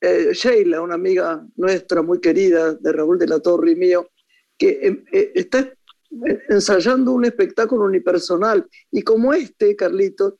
[0.00, 4.10] eh, Sheila, una amiga nuestra muy querida de Raúl de la Torre y mío,
[4.58, 5.72] que em, eh, está
[6.48, 8.66] ensayando un espectáculo unipersonal.
[8.90, 10.34] Y como este, Carlitos,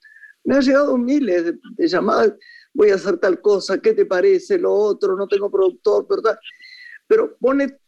[0.44, 2.34] me han llegado miles de, llamadas
[2.74, 4.58] voy a hacer tal cosa, ¿qué te parece?
[4.58, 6.36] Lo otro, no tengo productor, ¿verdad?
[7.06, 7.78] Pero pone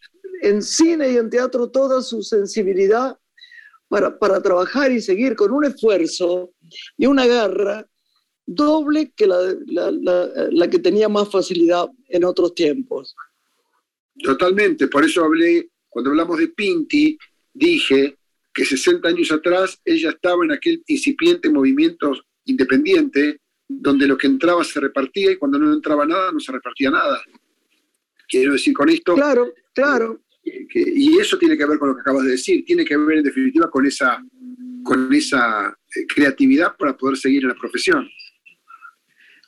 [0.43, 3.19] en cine y en teatro toda su sensibilidad
[3.89, 6.53] para, para trabajar y seguir con un esfuerzo
[6.97, 7.87] y una garra
[8.47, 9.91] doble que la, la,
[10.51, 13.17] la, que tenía más facilidad en otros tiempos.
[14.23, 17.19] Totalmente, por eso hablé, cuando hablamos de Pinti,
[17.57, 18.17] dije
[18.53, 22.13] que 60 años atrás ella estaba en aquel incipiente movimiento
[22.45, 26.91] independiente donde lo que entraba se repartía y cuando no entraba nada no se repartía
[26.91, 27.21] nada.
[28.29, 29.15] Quiero decir con esto...
[29.15, 30.23] Claro, claro.
[30.43, 33.25] y eso tiene que ver con lo que acabas de decir, tiene que ver en
[33.25, 34.23] definitiva con esa,
[34.85, 38.09] con esa eh, creatividad para poder seguir en la profesión.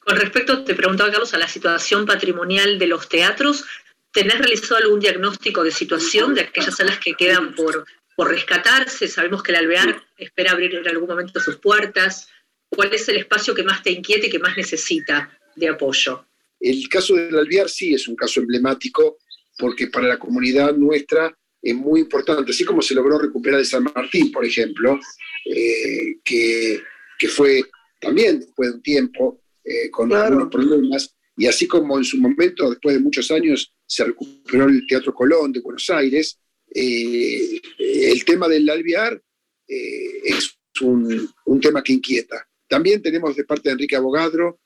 [0.01, 3.65] Con respecto, te preguntaba Carlos, a la situación patrimonial de los teatros,
[4.13, 7.85] ¿tenés realizado algún diagnóstico de situación de aquellas salas que quedan por,
[8.17, 9.09] por rescatarse?
[9.09, 12.29] Sabemos que el Alvear espera abrir en algún momento sus puertas.
[12.69, 16.27] ¿Cuál es el espacio que más te inquiete y que más necesita de apoyo?
[16.61, 19.19] El caso del Alvear sí es un caso emblemático
[19.59, 23.83] porque para la comunidad nuestra es muy importante, así como se logró recuperar de San
[23.83, 24.99] Martín, por ejemplo,
[25.45, 26.81] eh, que,
[27.19, 27.63] que, fue
[28.01, 32.71] también después de un tiempo eh, con algunos problemas, y así como en su momento,
[32.71, 36.39] después de muchos años, se recuperó el Teatro Colón de Buenos Aires,
[36.73, 39.21] eh, el tema del alvear
[39.67, 42.47] es un, un, tema que inquieta.
[42.69, 44.61] También tenemos de parte de Enrique Abogadro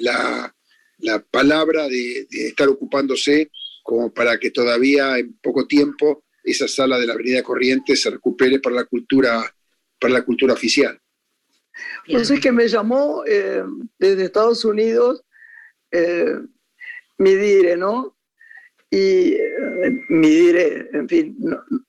[0.00, 0.54] la,
[0.98, 3.50] la, palabra de, de estar ocupándose
[3.82, 8.60] como para que todavía en poco tiempo esa sala de la Avenida Corrientes se recupere
[8.60, 9.54] para la cultura,
[9.98, 11.00] para la cultura oficial.
[12.06, 13.62] Entonces que me llamó eh,
[13.98, 15.22] desde Estados Unidos
[15.90, 16.34] eh,
[17.18, 18.17] Midire, ¿no?
[18.90, 21.38] Y eh, Midire, en fin,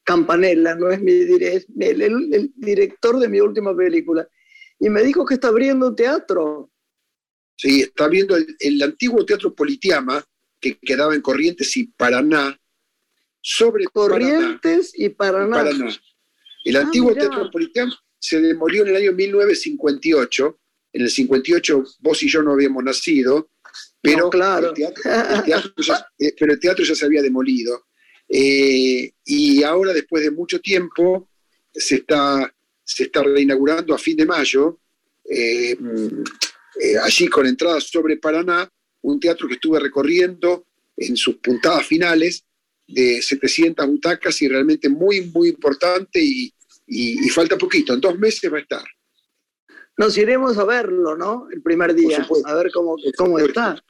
[0.03, 4.27] Campanella, no es Midire, es el, el, director de mi última película.
[4.79, 6.69] Y me dijo que está abriendo teatro.
[7.55, 10.23] Sí, está abriendo el, el antiguo Teatro Politiama,
[10.59, 12.59] que quedaba en Corrientes y Paraná,
[13.41, 15.63] sobre Corrientes y Paraná.
[16.65, 20.59] El ah, antiguo Teatro Politeama se demolió en el año 1958.
[20.91, 23.51] En el 58 vos y yo no habíamos nacido,
[24.01, 24.69] pero, claro.
[24.69, 27.88] el, teatro, ya, eh, pero el teatro ya se había demolido.
[28.27, 31.29] Eh, y ahora, después de mucho tiempo,
[31.73, 34.79] se está, se está reinaugurando a fin de mayo,
[35.29, 35.77] eh,
[37.03, 42.43] allí con entradas sobre Paraná, un teatro que estuve recorriendo en sus puntadas finales
[42.88, 46.53] de 700 butacas y realmente muy, muy importante y,
[47.29, 48.83] falta poquito, en dos meses va a estar.
[49.99, 51.49] Nos iremos a verlo, ¿no?
[51.51, 53.83] El primer día, a ver cómo, cómo está.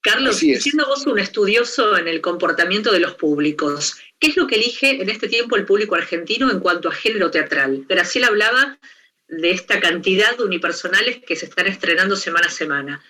[0.00, 4.56] Carlos, siendo vos un estudioso en el comportamiento de los públicos, ¿qué es lo que
[4.56, 7.86] elige en este tiempo el público argentino en cuanto a género teatral?
[7.88, 8.80] Graciela hablaba
[9.28, 13.04] de esta cantidad de unipersonales que se están estrenando semana a semana.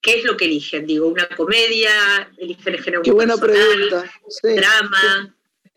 [0.00, 0.86] ¿Qué es lo que eligen?
[0.86, 1.90] Digo, una comedia,
[2.36, 4.08] eligen el género Qué buena pregunta.
[4.44, 5.34] drama.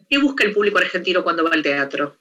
[0.07, 2.17] ¿Qué busca el público argentino cuando va al teatro?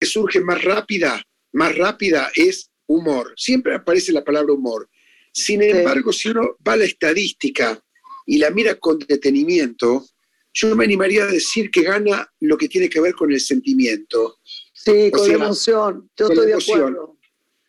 [0.00, 1.22] Que surge más rápida,
[1.54, 3.32] más rápida es humor.
[3.36, 4.88] Siempre aparece la palabra humor.
[5.32, 7.82] Sin embargo, si uno va a la estadística
[8.26, 10.06] y la mira con detenimiento,
[10.52, 14.38] yo me animaría a decir que gana lo que tiene que ver con el sentimiento.
[14.72, 16.10] Sí, con la emoción.
[16.16, 17.18] Yo estoy de acuerdo.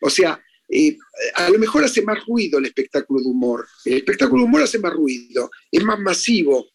[0.02, 0.98] O sea, eh,
[1.36, 3.67] a lo mejor hace más ruido el espectáculo de humor.
[3.86, 6.67] El espectáculo de humor hace más ruido, es más masivo,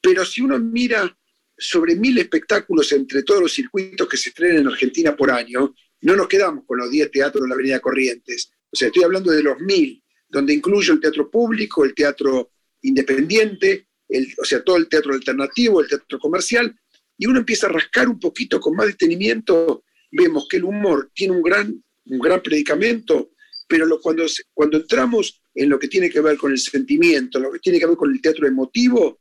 [0.00, 1.16] pero si uno mira
[1.58, 6.16] sobre mil espectáculos entre todos los circuitos que se estrenan en Argentina por año, no
[6.16, 8.50] nos quedamos con los 10 teatros de la Avenida Corrientes.
[8.70, 12.50] O sea, estoy hablando de los mil, donde incluyo el teatro público, el teatro
[12.82, 16.74] independiente, el, o sea, todo el teatro alternativo, el teatro comercial,
[17.18, 21.34] y uno empieza a rascar un poquito con más detenimiento, vemos que el humor tiene
[21.34, 23.30] un gran, un gran predicamento,
[23.68, 27.58] pero cuando, cuando entramos en lo que tiene que ver con el sentimiento, lo que
[27.58, 29.18] tiene que ver con el teatro emotivo,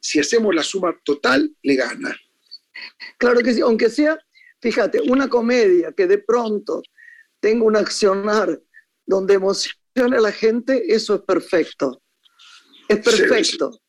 [0.00, 2.16] si hacemos la suma total, le gana.
[3.18, 4.18] Claro que sí, aunque sea,
[4.62, 6.82] fíjate, una comedia que de pronto
[7.40, 8.62] tenga un accionar
[9.04, 12.00] donde emocione a la gente, eso es perfecto.
[12.88, 13.80] Es perfecto.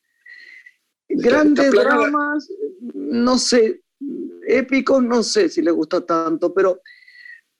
[1.07, 2.49] Grandes dramas,
[2.93, 3.83] no sé,
[4.47, 6.81] épicos, no sé si le gusta tanto, pero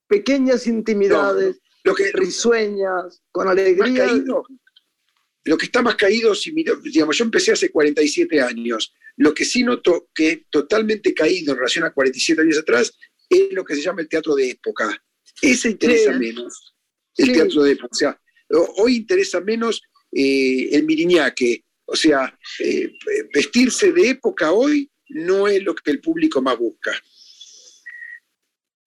[0.07, 4.07] pequeñas intimidades, lo que, risueñas, con alegría.
[5.43, 8.93] lo que está más caído, si digamos, yo empecé hace 47 años.
[9.17, 12.97] Lo que sí noto que totalmente caído en relación a 47 años atrás
[13.29, 15.03] es lo que se llama el teatro de época.
[15.41, 16.75] Ese interesa menos,
[17.17, 17.89] el teatro de época.
[17.91, 18.21] O sea,
[18.77, 21.63] hoy interesa menos eh, el miriñaque.
[21.85, 22.91] O sea, eh,
[23.33, 26.93] vestirse de época hoy no es lo que el público más busca.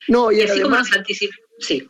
[0.08, 0.88] No, y, además,
[1.58, 1.88] Sí.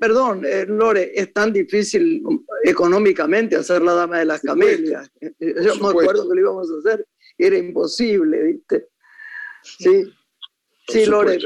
[0.00, 2.22] perdón, eh, Lore, es tan difícil
[2.64, 5.10] económicamente hacer la dama de las camelias.
[5.20, 7.06] Eh, yo me acuerdo que lo íbamos a hacer,
[7.38, 8.88] era imposible, ¿viste?
[9.62, 10.12] Sí,
[10.88, 11.38] sí, Lore.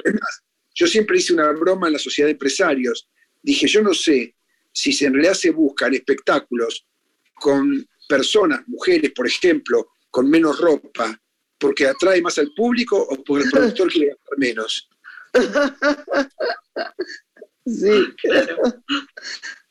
[0.74, 3.08] yo siempre hice una broma en la sociedad de empresarios.
[3.42, 4.34] Dije, yo no sé
[4.72, 6.86] si en realidad se buscan espectáculos
[7.34, 11.20] con personas, mujeres, por ejemplo, con menos ropa,
[11.58, 14.88] porque atrae más al público o porque el productor quiere gastar menos.
[17.66, 18.14] Sí.
[18.22, 18.56] Claro.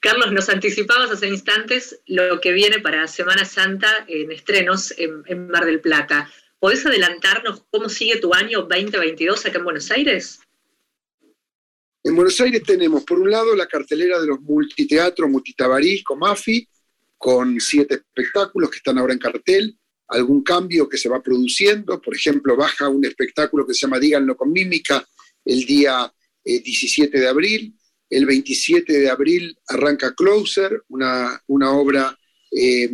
[0.05, 5.65] Carlos, nos anticipabas hace instantes lo que viene para Semana Santa en estrenos en, Mar
[5.65, 6.29] del Plata.
[6.60, 10.41] ¿Podés adelantarnos cómo sigue tu año 2022 acá en Buenos Aires?
[12.03, 16.69] En Buenos Aires tenemos, por un lado, la cartelera de los multiteatros Multitabarís, Comafi,
[17.17, 19.75] con siete espectáculos que están ahora en cartel,
[20.10, 24.38] algún cambio que se va produciendo, por ejemplo, baja un espectáculo que se llama Díganlo
[24.38, 25.03] con Mímica
[25.43, 27.75] el día 17 eh, de abril,
[28.09, 32.17] el 27 de abril arranca Closer, una, una obra
[32.51, 32.89] eh,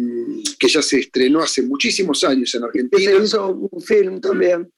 [0.58, 3.12] que ya se estrenó hace muchísimos años en Argentina.
[3.18, 4.72] Se hizo un film también.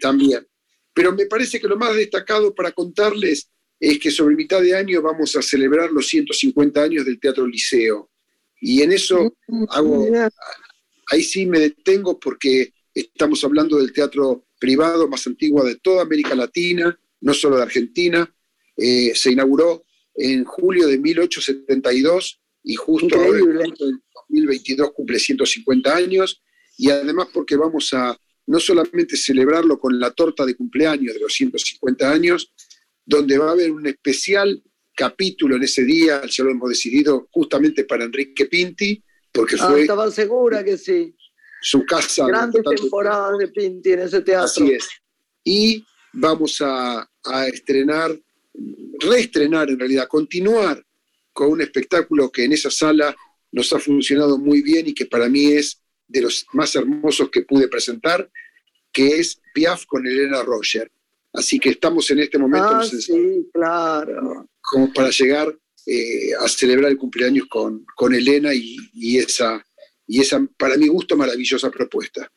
[0.00, 0.46] también.
[0.94, 3.48] Pero me parece que lo más destacado para contarles
[3.80, 8.10] es que sobre mitad de año vamos a celebrar los 150 años del Teatro Liceo.
[8.60, 10.06] Y en eso mm, hago,
[11.10, 16.34] ahí sí me detengo porque estamos hablando del teatro privado más antiguo de toda América
[16.34, 18.32] Latina, no solo de Argentina,
[18.76, 23.74] eh, se inauguró en julio de 1872 y justo ahora en
[24.28, 26.42] 2022 cumple 150 años
[26.76, 31.32] y además porque vamos a no solamente celebrarlo con la torta de cumpleaños de los
[31.32, 32.52] 150 años,
[33.04, 34.62] donde va a haber un especial
[34.94, 39.82] capítulo en ese día, ya lo hemos decidido justamente para Enrique Pinti, porque ah, fue...
[39.82, 41.14] estaba segura que sí.
[41.62, 42.26] Su casa.
[42.26, 44.44] Grandes temporadas de Pinti en ese teatro.
[44.44, 44.88] Así es.
[45.44, 48.18] Y vamos a, a estrenar
[48.98, 50.84] reestrenar en realidad, continuar
[51.32, 53.14] con un espectáculo que en esa sala
[53.50, 57.42] nos ha funcionado muy bien y que para mí es de los más hermosos que
[57.42, 58.30] pude presentar,
[58.92, 60.90] que es Piaf con Elena Roger.
[61.32, 64.46] Así que estamos en este momento ah, sí, claro.
[64.60, 69.64] como para llegar eh, a celebrar el cumpleaños con, con Elena y, y, esa,
[70.06, 72.30] y esa, para mi gusto, maravillosa propuesta.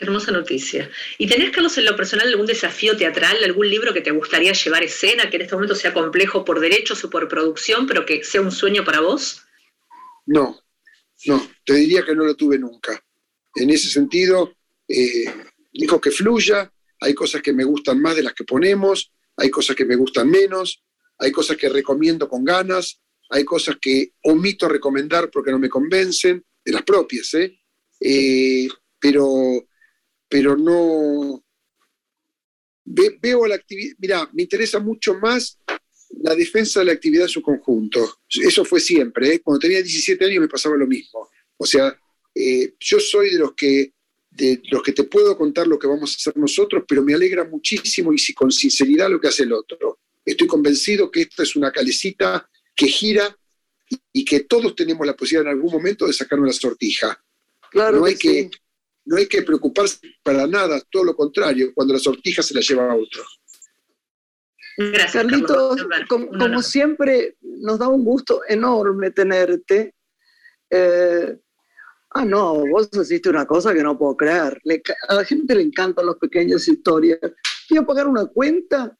[0.00, 0.88] Hermosa noticia.
[1.18, 4.84] ¿Y tenés, Carlos, en lo personal algún desafío teatral, algún libro que te gustaría llevar
[4.84, 8.40] escena, que en este momento sea complejo por derechos o por producción, pero que sea
[8.40, 9.42] un sueño para vos?
[10.26, 10.62] No,
[11.26, 13.02] no, te diría que no lo tuve nunca.
[13.56, 14.54] En ese sentido,
[14.86, 15.24] eh,
[15.72, 19.74] dijo que fluya, hay cosas que me gustan más de las que ponemos, hay cosas
[19.74, 20.80] que me gustan menos,
[21.18, 26.44] hay cosas que recomiendo con ganas, hay cosas que omito recomendar porque no me convencen,
[26.64, 27.58] de las propias, ¿eh?
[28.00, 28.68] eh
[29.00, 29.66] pero
[30.28, 31.42] pero no
[32.84, 35.58] veo la actividad, mira, me interesa mucho más
[36.22, 38.20] la defensa de la actividad en su conjunto.
[38.28, 39.40] Eso fue siempre, ¿eh?
[39.40, 41.28] cuando tenía 17 años me pasaba lo mismo.
[41.56, 41.98] O sea,
[42.34, 43.92] eh, yo soy de los que
[44.30, 47.44] de los que te puedo contar lo que vamos a hacer nosotros, pero me alegra
[47.44, 49.98] muchísimo y si, con sinceridad lo que hace el otro.
[50.24, 53.36] Estoy convencido que esta es una calecita que gira
[54.12, 57.20] y, que todos tenemos la posibilidad en algún momento de sacar una sortija.
[57.70, 58.48] Claro no hay que,
[59.08, 62.92] no hay que preocuparse para nada, todo lo contrario, cuando la sortija se la lleva
[62.92, 63.24] a otro.
[64.76, 69.94] Gracias, Carlitos, como, siempre, nos da un gusto enorme tenerte.
[70.70, 71.36] Eh,
[72.10, 74.60] ah, no, vos hiciste una cosa que no puedo creer.
[75.08, 77.18] a la gente le encantan las pequeñas historias.
[77.66, 78.96] Quiero pagar una cuenta.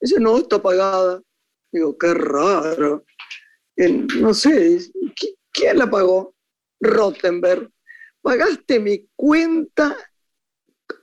[0.00, 1.22] Dice, no, está pagada.
[1.70, 3.04] Digo, qué raro.
[3.76, 4.80] no sé,
[5.52, 6.34] ¿quién la pagó?
[6.80, 7.70] Rottenberg
[8.22, 9.96] pagaste mi cuenta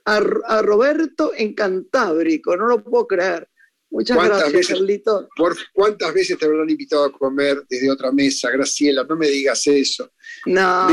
[0.06, 3.48] a, Roberto en Cantábrico, no lo puedo creer.
[3.90, 5.30] Muchas gracias, Carlito.
[5.38, 9.06] Por, ¿Cuántas veces te habrán invitado a comer desde otra mesa, Graciela?
[9.06, 10.12] No me digas eso.
[10.46, 10.88] No,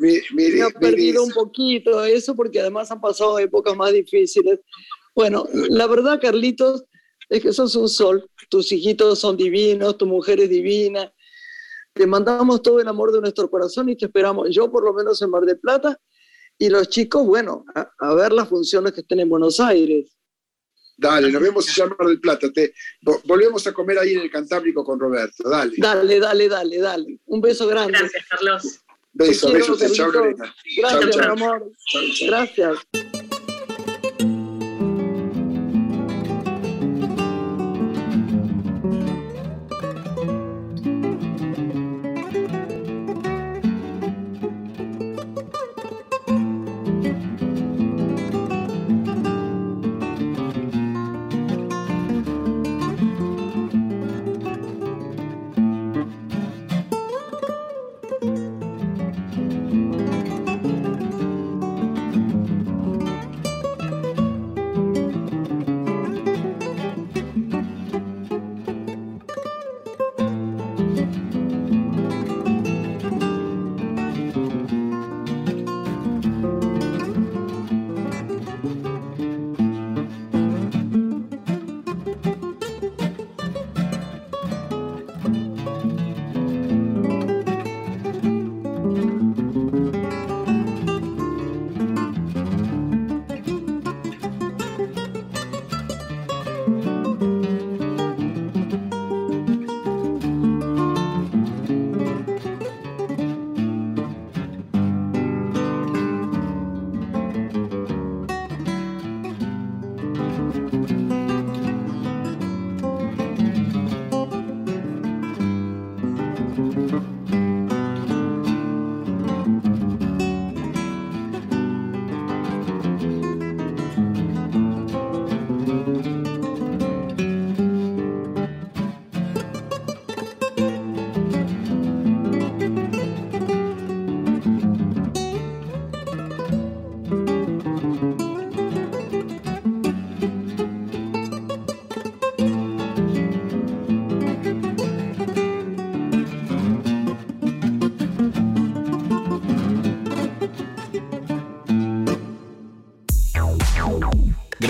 [0.00, 4.60] Me, he perdido un poquito eso porque además han pasado épocas más difíciles.
[5.14, 6.84] Bueno, la verdad, Carlitos,
[7.28, 8.28] es que sos un sol.
[8.48, 11.12] Tus hijitos son divinos, tu mujer es divina,
[12.00, 15.20] te mandamos todo el amor de nuestro corazón y te esperamos, yo por lo menos
[15.20, 16.00] en Mar del Plata,
[16.56, 20.16] y los chicos, bueno, a, ver las funciones que estén en Buenos Aires.
[20.96, 22.50] Dale, nos vemos en Mar del Plata.
[22.54, 22.72] Te,
[23.24, 25.46] volvemos a comer ahí en el Cantábrico con Roberto.
[25.46, 25.74] Dale.
[25.76, 27.20] Dale, dale, dale, dale.
[27.26, 27.98] Un beso grande.
[27.98, 28.80] Gracias, Carlos.
[29.12, 29.76] Beso, beso.
[29.92, 31.70] Chao, Gracias, chau, amor.
[32.26, 32.78] Gracias.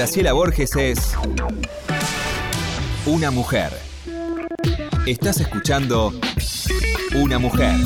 [0.00, 1.14] Graciela Borges es
[3.04, 3.70] una mujer.
[5.06, 6.10] Estás escuchando
[7.22, 7.76] Una mujer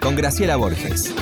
[0.00, 1.14] con Graciela Borges.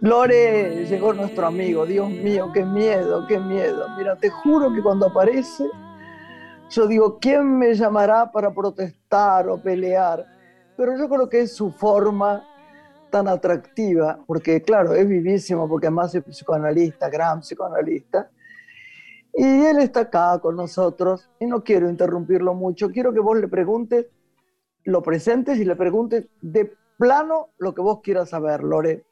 [0.00, 3.86] Lore, llegó nuestro amigo, Dios mío, qué miedo, qué miedo.
[3.96, 5.64] Mira, te juro que cuando aparece,
[6.70, 10.26] yo digo, ¿quién me llamará para protestar o pelear?
[10.76, 12.44] Pero yo creo que es su forma
[13.10, 18.28] tan atractiva, porque claro, es vivísimo, porque además es psicoanalista, gran psicoanalista,
[19.32, 23.46] y él está acá con nosotros, y no quiero interrumpirlo mucho, quiero que vos le
[23.46, 24.06] preguntes,
[24.84, 29.04] lo presentes y le preguntes de plano lo que vos quieras saber, Lore.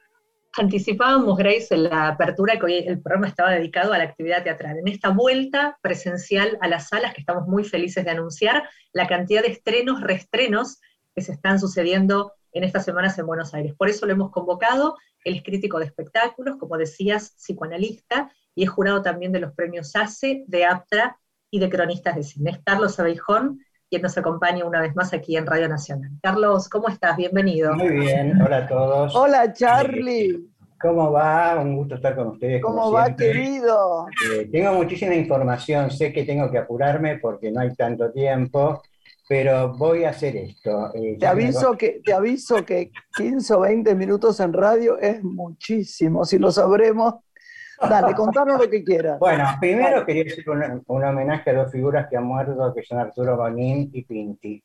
[0.55, 4.77] Anticipábamos, Grace, en la apertura que hoy el programa estaba dedicado a la actividad teatral.
[4.79, 9.41] En esta vuelta presencial a las salas, que estamos muy felices de anunciar, la cantidad
[9.41, 10.79] de estrenos, reestrenos
[11.15, 13.73] que se están sucediendo en estas semanas en Buenos Aires.
[13.79, 18.69] Por eso lo hemos convocado, él es crítico de espectáculos, como decías, psicoanalista, y es
[18.69, 21.19] jurado también de los premios ACE, de APTRA
[21.51, 22.51] y de cronistas de cine.
[22.51, 23.61] Es Carlos Abeijón,
[23.93, 26.11] quien nos acompaña una vez más aquí en Radio Nacional.
[26.22, 27.14] Carlos, ¿cómo estás?
[27.14, 27.74] Bienvenido.
[27.74, 29.14] Muy bien, hola a todos.
[29.14, 30.49] Hola Charlie.
[30.80, 31.61] ¿Cómo va?
[31.61, 32.62] Un gusto estar con ustedes.
[32.62, 34.07] ¿Cómo va, querido?
[34.32, 38.80] Eh, tengo muchísima información, sé que tengo que apurarme porque no hay tanto tiempo,
[39.28, 40.90] pero voy a hacer esto.
[40.95, 46.24] Eh, te, aviso que, te aviso que 15 o 20 minutos en radio es muchísimo,
[46.24, 47.16] si lo sabremos.
[47.89, 49.18] Dale, contanos lo que quieras.
[49.18, 53.37] Bueno, primero quería hacer un, homenaje a dos figuras que han muerto, que son Arturo
[53.37, 54.62] Bonín y Pinti.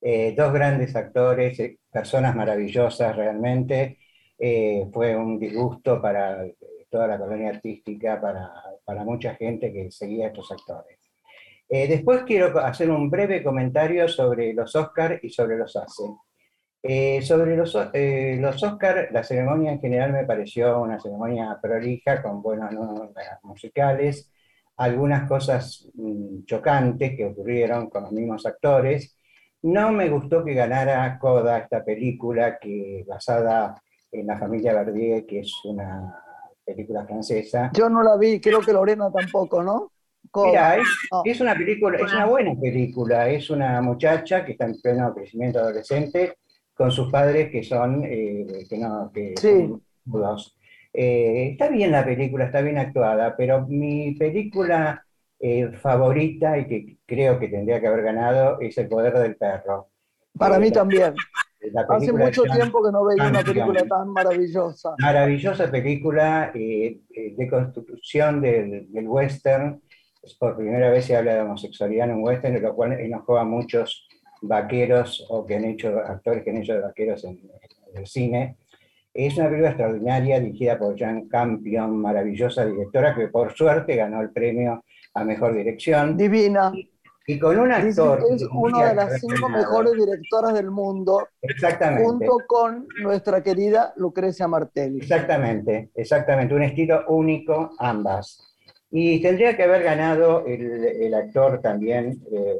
[0.00, 3.98] Eh, dos grandes actores, eh, personas maravillosas realmente.
[4.38, 6.44] Eh, fue un disgusto para
[6.88, 8.50] toda la colonia artística, para,
[8.84, 10.98] para mucha gente que seguía a estos actores.
[11.68, 16.04] después quiero hacer un breve comentario sobre los Oscars y sobre los ACE.
[16.82, 22.22] Eh, sobre los, eh, los Oscars, la ceremonia en general me pareció una ceremonia prolija,
[22.22, 23.10] con buenos números
[23.42, 24.30] musicales,
[24.76, 29.16] algunas cosas mm, chocantes que ocurrieron con los mismos actores.
[29.62, 35.40] No me gustó que ganara Coda, esta película que basada en la familia Verdier, que
[35.40, 36.22] es una
[36.64, 37.72] película francesa.
[37.74, 39.90] Yo no la vi, creo que Lorena tampoco, ¿no?
[40.44, 40.76] Mira,
[41.24, 45.58] es, una película, es una buena película, es una muchacha que está en pleno crecimiento
[45.58, 46.36] adolescente
[46.78, 49.34] con sus padres que son, eh, que no, que
[50.92, 55.04] eh, está bien la película, está bien actuada, pero mi película
[55.40, 59.88] eh, favorita y que creo que tendría que haber ganado es El Poder del Perro.
[60.38, 61.14] Para mí también.
[61.88, 64.94] Hace mucho tiempo que no veía una película tan maravillosa.
[64.98, 69.82] Maravillosa película de construcción del, del, western.
[70.38, 74.07] Por primera vez se habla de homosexualidad en un western, lo cual enojó a muchos
[74.42, 77.40] vaqueros o que han hecho actores que han hecho de vaqueros en,
[77.94, 78.56] el cine.
[79.14, 84.30] Es una película extraordinaria dirigida por Jan Campion, maravillosa directora que por suerte ganó el
[84.30, 84.84] premio
[85.14, 86.16] a mejor dirección.
[86.16, 86.72] Divina.
[87.26, 88.24] Y, con un actor.
[88.30, 91.28] Es una de las cinco mejores directoras del mundo.
[91.42, 92.04] Exactamente.
[92.04, 95.00] Junto con nuestra querida Lucrecia Martelli.
[95.00, 96.54] Exactamente, exactamente.
[96.54, 98.48] Un estilo único, ambas.
[98.90, 102.56] Y tendría que haber ganado el, actor también, eh,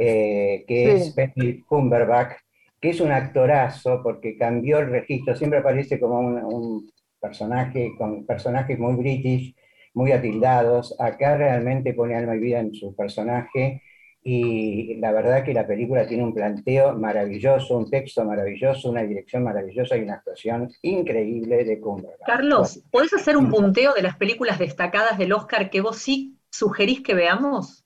[0.00, 2.32] eh, que es Benny Cumberbatch,
[2.80, 6.90] que es un actorazo porque cambió el registro, siempre aparece como un,
[7.20, 9.54] personaje con personajes muy british,
[9.92, 10.98] muy atildados.
[10.98, 13.82] Acá realmente pone alma y vida en su personaje
[14.22, 19.44] y la verdad que la película tiene un planteo maravilloso, un texto maravilloso, una dirección
[19.44, 22.26] maravillosa y una actuación increíble de Cumberbatch.
[22.26, 27.02] Carlos, ¿podés hacer un punteo de las películas destacadas del Oscar que vos sí sugerís
[27.02, 27.79] que veamos?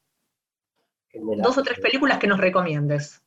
[1.15, 3.23] Dos o tres películas que nos recomiendes.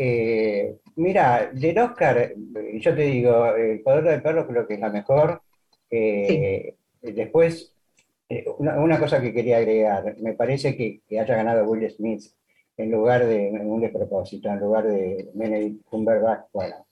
[0.00, 2.32] Eh, mira, del Oscar,
[2.74, 5.42] yo te digo, El Poder del Perro creo que es la mejor.
[5.90, 7.74] Eh, después,
[8.28, 12.22] eh, una, cosa que quería agregar, me parece que, haya ganado Will Smith
[12.76, 16.86] en lugar de un despropósito, en lugar de Benedict Cumberbatch, bueno,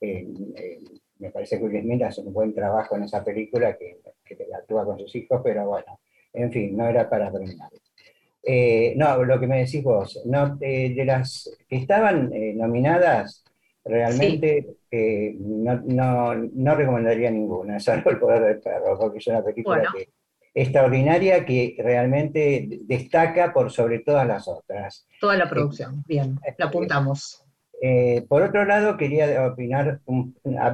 [0.00, 4.84] me parece que Will Smith hace un buen trabajo en esa película que, que actúa
[4.84, 6.00] con sus hijos, pero bueno,
[6.32, 7.70] en fin, no era para terminar.
[8.50, 13.44] Eh, no, lo que me decís vos, no, eh, de las que estaban eh, nominadas,
[13.84, 19.92] realmente no, recomendaría ninguna, salvo El Poder del Perro, porque es una película
[20.54, 25.06] extraordinaria que realmente destaca por sobre todas las otras.
[25.20, 27.44] Toda la producción, bien, la apuntamos.
[28.30, 30.00] por otro lado, quería opinar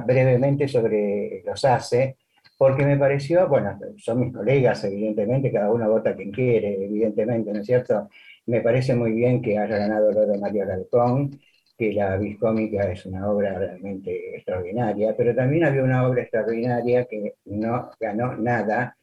[0.05, 2.15] brevemente sobre los ACE,
[2.57, 7.59] porque me pareció, bueno, son mis colegas, evidentemente, cada uno vota quien quiere, evidentemente, ¿no
[7.59, 8.09] es cierto?
[8.45, 11.39] Me parece muy bien que haya ganado el de Mario Alarcón,
[11.77, 17.33] que la Viscómica es una obra realmente extraordinaria, pero también había una obra extraordinaria que
[17.45, 18.97] no ganó nada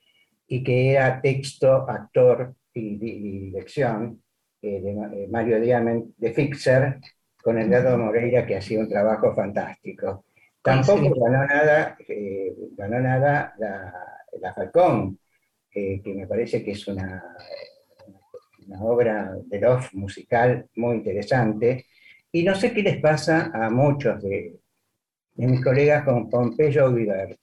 [0.46, 4.22] y que era texto, actor y, dirección
[4.62, 7.00] eh, de eh, Mario Diamant, de Fixer,
[7.42, 10.24] con Eduardo Moreira, que hacía un trabajo fantástico.
[10.62, 15.18] Tampoco ganó nada, eh, ganó nada la, Falcón,
[15.70, 17.22] que me parece que es una,
[18.66, 21.86] una obra de love musical muy interesante.
[22.30, 24.56] Y no sé qué les pasa a muchos de,
[25.36, 27.38] mis colegas con Pompeyo Viver,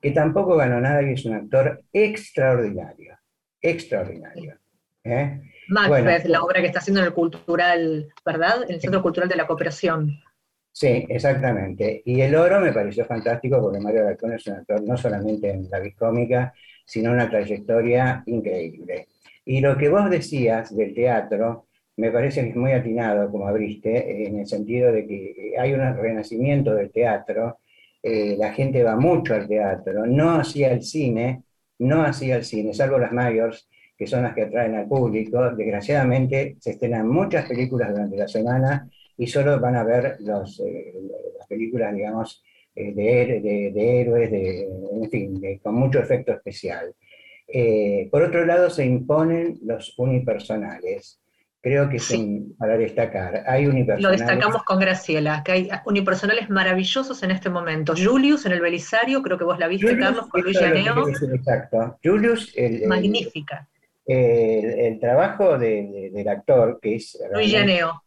[0.00, 3.18] que tampoco ganó nada y es un actor extraordinario,
[3.60, 4.58] extraordinario.
[5.04, 5.40] ¿eh?
[5.68, 8.64] Macbeth, la obra que está haciendo en el Cultural, ¿verdad?
[8.64, 10.20] En el Centro Cultural de la Cooperación.
[10.78, 12.02] Sí, exactamente.
[12.04, 15.68] Y El Oro me pareció fantástico porque Mario Alarcón es un actor no solamente en
[15.68, 16.54] la viscómica,
[16.86, 19.08] sino una trayectoria increíble.
[19.44, 21.66] Y lo que vos decías del teatro,
[21.96, 25.80] me parece que es muy atinado, como abriste, en el sentido de que hay un
[25.96, 27.58] renacimiento del teatro,
[28.00, 31.42] eh, la gente va mucho al teatro, no hacia el cine,
[31.80, 35.42] no hacia el cine, salvo las mayors, que son las que atraen al público.
[35.56, 38.88] Desgraciadamente se estrenan muchas películas durante la semana
[39.18, 40.94] y solo van a ver los, eh,
[41.36, 42.42] las películas, digamos,
[42.74, 46.94] eh, de, héroes, de, en fin, con mucho efecto especial.
[47.48, 51.20] Eh, por otro lado, se imponen los unipersonales.
[51.60, 52.16] Creo que es
[52.56, 53.42] para destacar.
[53.48, 54.20] Hay unipersonales.
[54.20, 57.94] Lo destacamos con Graciela, que hay unipersonales maravillosos en este momento.
[57.96, 61.08] Julius en el Belisario, creo que vos la viste, Carlos, con Luis Llaneo.
[61.08, 61.98] Exacto.
[62.04, 62.54] Julius.
[62.86, 63.68] Magnífica.
[64.06, 67.18] El, trabajo del actor, que es.
[67.32, 68.04] Luis Llaneo.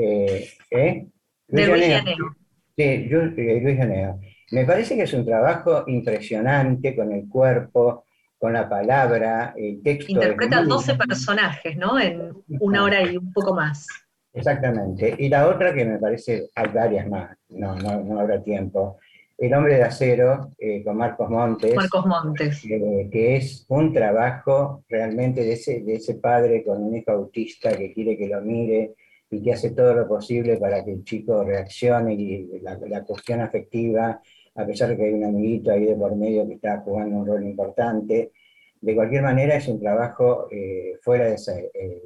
[0.00, 1.06] Eh, ¿eh?
[1.48, 2.36] Luis de Luis Llaneo.
[2.76, 4.20] Sí, eh, Luis Llaneo.
[4.52, 8.04] Me parece que es un trabajo impresionante con el cuerpo,
[8.38, 10.10] con la palabra, el texto.
[10.10, 12.00] Interpreta 12 personajes, ¿no?
[12.00, 13.86] En una hora y un poco más.
[14.32, 15.14] Exactamente.
[15.18, 18.98] Y la otra que me parece, hay varias más, no, no, no habrá tiempo.
[19.36, 21.74] El hombre de acero, eh, con Marcos Montes.
[21.74, 22.64] Marcos Montes.
[22.64, 27.76] Eh, que es un trabajo realmente de ese, de ese padre con un hijo autista
[27.76, 28.94] que quiere que lo mire
[29.30, 33.40] y que hace todo lo posible para que el chico reaccione y la, la cuestión
[33.40, 34.20] afectiva
[34.54, 37.26] a pesar de que hay un amiguito ahí de por medio que está jugando un
[37.26, 38.32] rol importante.
[38.80, 42.02] De cualquier manera es un trabajo eh, fuera eh,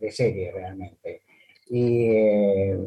[0.00, 1.22] de, serie realmente.
[1.68, 2.78] Y eh,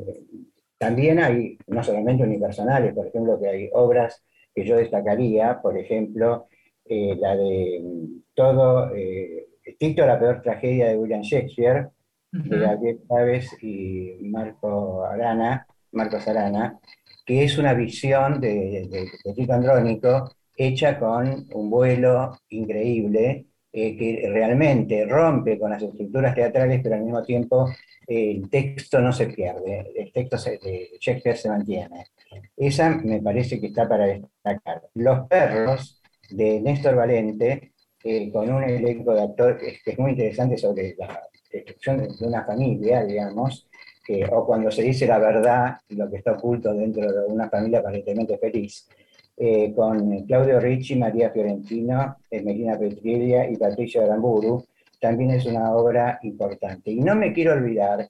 [0.77, 4.23] también hay, no solamente unipersonales, por ejemplo, que hay obras
[4.53, 6.47] que yo destacaría, por ejemplo,
[6.86, 8.91] la de mm, todo,
[9.77, 11.89] Tito, la peor tragedia de William Shakespeare,
[12.32, 16.79] de Gabriel Chávez y Marco Arana, Marcos Arana,
[17.25, 24.29] que es una visión de, de, Tito Andrónico hecha con un vuelo increíble, eh, que
[24.29, 27.69] realmente rompe con las estructuras teatrales, pero al mismo tiempo
[28.07, 32.07] eh, el texto no se pierde, el texto de Shakespeare se mantiene.
[32.57, 34.84] Esa me parece que está para destacar.
[34.95, 37.73] Los perros de Néstor Valente,
[38.03, 41.21] eh, con un elenco de actores que es muy interesante sobre la
[41.52, 43.68] destrucción de una familia, digamos,
[44.32, 48.38] o cuando se dice la verdad, lo que está oculto dentro de una familia aparentemente
[48.38, 48.88] feliz,
[49.38, 54.66] eh, con Claudio Ricci, María Fiorentino, Melina Petriglia y Patricia Aramburu,
[54.99, 56.91] también es una obra importante.
[56.91, 58.10] Y no me quiero olvidar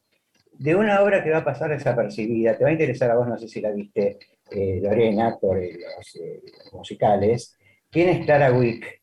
[0.54, 3.38] de una obra que va a pasar desapercibida, te va a interesar a vos, no
[3.38, 4.18] sé si la viste,
[4.50, 6.42] eh, Lorena, por los eh,
[6.74, 7.58] musicales,
[7.92, 9.02] ¿Quién es Clara Wick?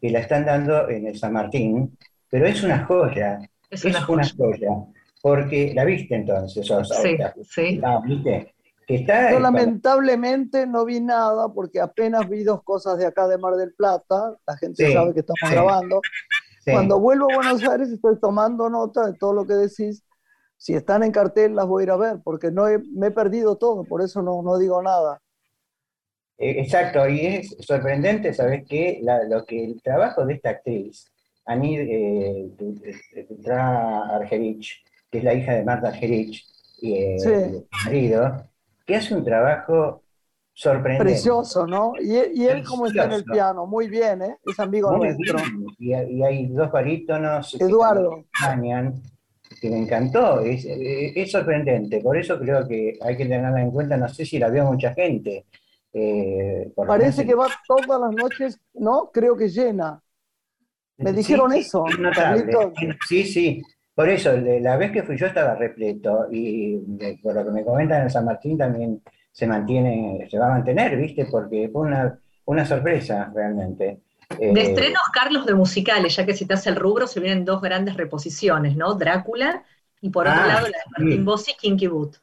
[0.00, 1.98] Que la están dando en el San Martín,
[2.30, 3.40] pero es una joya.
[3.72, 4.84] Es, una, joya
[5.22, 6.66] porque la viste entonces.
[6.66, 7.80] sí, sí.
[8.04, 8.54] ¿viste?
[8.88, 13.72] Yo lamentablemente no vi nada porque apenas vi dos cosas de acá de Mar del
[13.72, 16.00] Plata, la gente sabe que estamos grabando.
[16.64, 20.04] Cuando vuelvo a Buenos Aires estoy tomando nota de todo lo que decís.
[20.56, 23.56] Si están en cartel las voy a ir a ver porque no me he perdido
[23.56, 25.20] todo, por eso no, no digo nada.
[26.38, 29.00] Eh, exacto, y es sorprendente, ¿sabes qué?
[29.28, 31.11] lo que el trabajo de esta actriz,
[31.52, 32.50] Anid eh,
[34.10, 36.44] Argerich, que es la hija de Marta Gerich,
[36.80, 38.48] y el marido,
[38.84, 40.02] que hace un trabajo
[40.52, 41.12] sorprendente.
[41.12, 41.94] Precioso, ¿no?
[42.00, 44.36] Y, él como está en el piano, muy bien, ¿eh?
[44.44, 45.38] Es amigo nuestro.
[45.78, 47.60] Y, hay dos barítonos.
[47.60, 48.24] Eduardo.
[49.60, 50.66] Que, me encantó, es,
[51.30, 54.64] sorprendente, por eso creo que hay que tenerla en cuenta, no sé si la vio
[54.64, 55.44] mucha gente.
[55.92, 59.10] Eh, Parece que va todas las noches, ¿no?
[59.12, 60.02] Creo que llena.
[61.02, 61.84] Me dijeron eso.
[63.08, 63.62] Sí, sí,
[63.94, 66.78] por eso, la vez que fui yo estaba repleto y
[67.22, 70.96] por lo que me comentan en San Martín también se mantiene, se va a mantener,
[70.96, 71.26] ¿viste?
[71.26, 74.00] Porque fue una, una sorpresa realmente.
[74.38, 77.96] De eh, estrenos, Carlos, de musicales, ya que citas el rubro, se vienen dos grandes
[77.96, 78.94] reposiciones, ¿no?
[78.94, 79.62] Drácula
[80.00, 82.16] y por otro ah, lado la de Martín Bossi, Kinky Boot.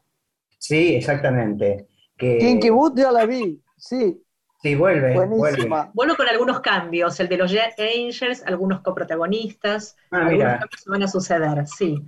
[0.57, 1.87] Sí, exactamente.
[2.17, 4.21] Kinky Boot ya la vi, sí.
[4.61, 5.15] Sí, vuelve.
[5.15, 5.89] Buenísima.
[5.93, 6.17] Vuelve.
[6.17, 11.07] con algunos cambios, el de los Jet Angels, algunos coprotagonistas, ah, algunos cambios van a
[11.07, 12.03] suceder, sí.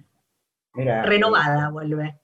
[0.74, 2.20] Mira, Renovada vuelve.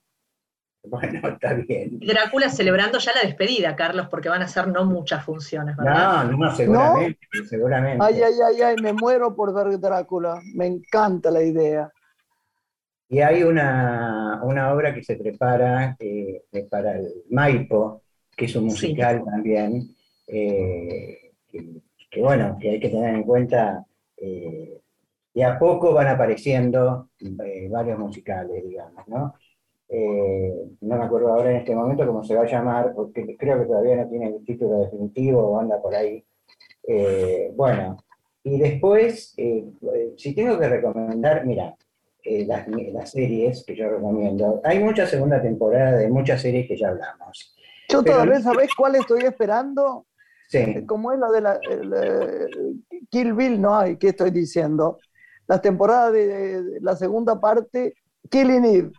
[0.84, 1.98] Bueno, está bien.
[2.00, 6.24] Drácula celebrando ya la despedida, Carlos, porque van a ser no muchas funciones, ¿verdad?
[6.24, 7.18] No, no, seguramente,
[7.48, 8.04] seguramente.
[8.04, 10.40] Ay, ay, ay, ay, me muero por ver Drácula.
[10.54, 11.90] Me encanta la idea.
[13.08, 18.02] Y hay una, obra que se prepara eh, para el Maipo,
[18.36, 19.96] que es un musical también,
[20.28, 23.84] eh, que, bueno, que hay que tener en cuenta.
[24.16, 24.80] Eh,
[25.34, 27.10] y a poco van apareciendo
[27.70, 29.34] varios musicales, digamos, ¿no?
[29.90, 30.52] Eh,
[30.82, 33.66] no me acuerdo ahora en este momento cómo se va a llamar, porque creo que
[33.66, 36.22] todavía no tiene el título definitivo o anda por ahí.
[36.86, 37.96] Eh, bueno,
[38.44, 39.64] y después, eh,
[40.16, 41.74] si tengo que recomendar, mira,
[42.24, 47.56] las, series que yo recomiendo, hay mucha segunda temporada de muchas series que ya hablamos.
[47.88, 50.04] Yo todavía, ¿sabés cuál estoy esperando?
[50.48, 50.86] Sí.
[50.86, 51.60] Como es la de la,
[53.10, 54.98] Kill Bill, no hay, ¿qué estoy diciendo?
[55.46, 57.94] La temporada de, la segunda parte,
[58.30, 58.92] Killing Eve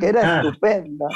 [0.00, 0.42] que era ah.
[0.42, 1.06] estupenda.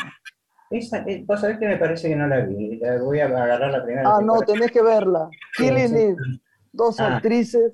[0.71, 2.81] Esa, eh, vos sabés que me parece que no la vi.
[3.01, 4.17] voy a agarrar la primera.
[4.17, 5.29] Ah, no, tenés que verla.
[5.57, 6.17] Killing
[6.73, 7.17] Dos ah.
[7.17, 7.73] actrices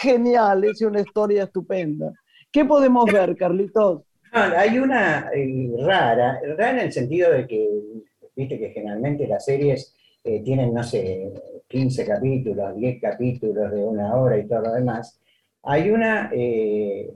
[0.00, 2.12] geniales y una historia estupenda.
[2.50, 4.02] ¿Qué podemos ver, Carlitos?
[4.32, 7.68] hay una eh, rara, rara en el sentido de que,
[8.36, 9.94] viste que generalmente las series
[10.24, 11.32] eh, tienen, no sé,
[11.68, 15.20] 15 capítulos, 10 capítulos de una hora y todo lo demás.
[15.62, 17.08] Hay una, el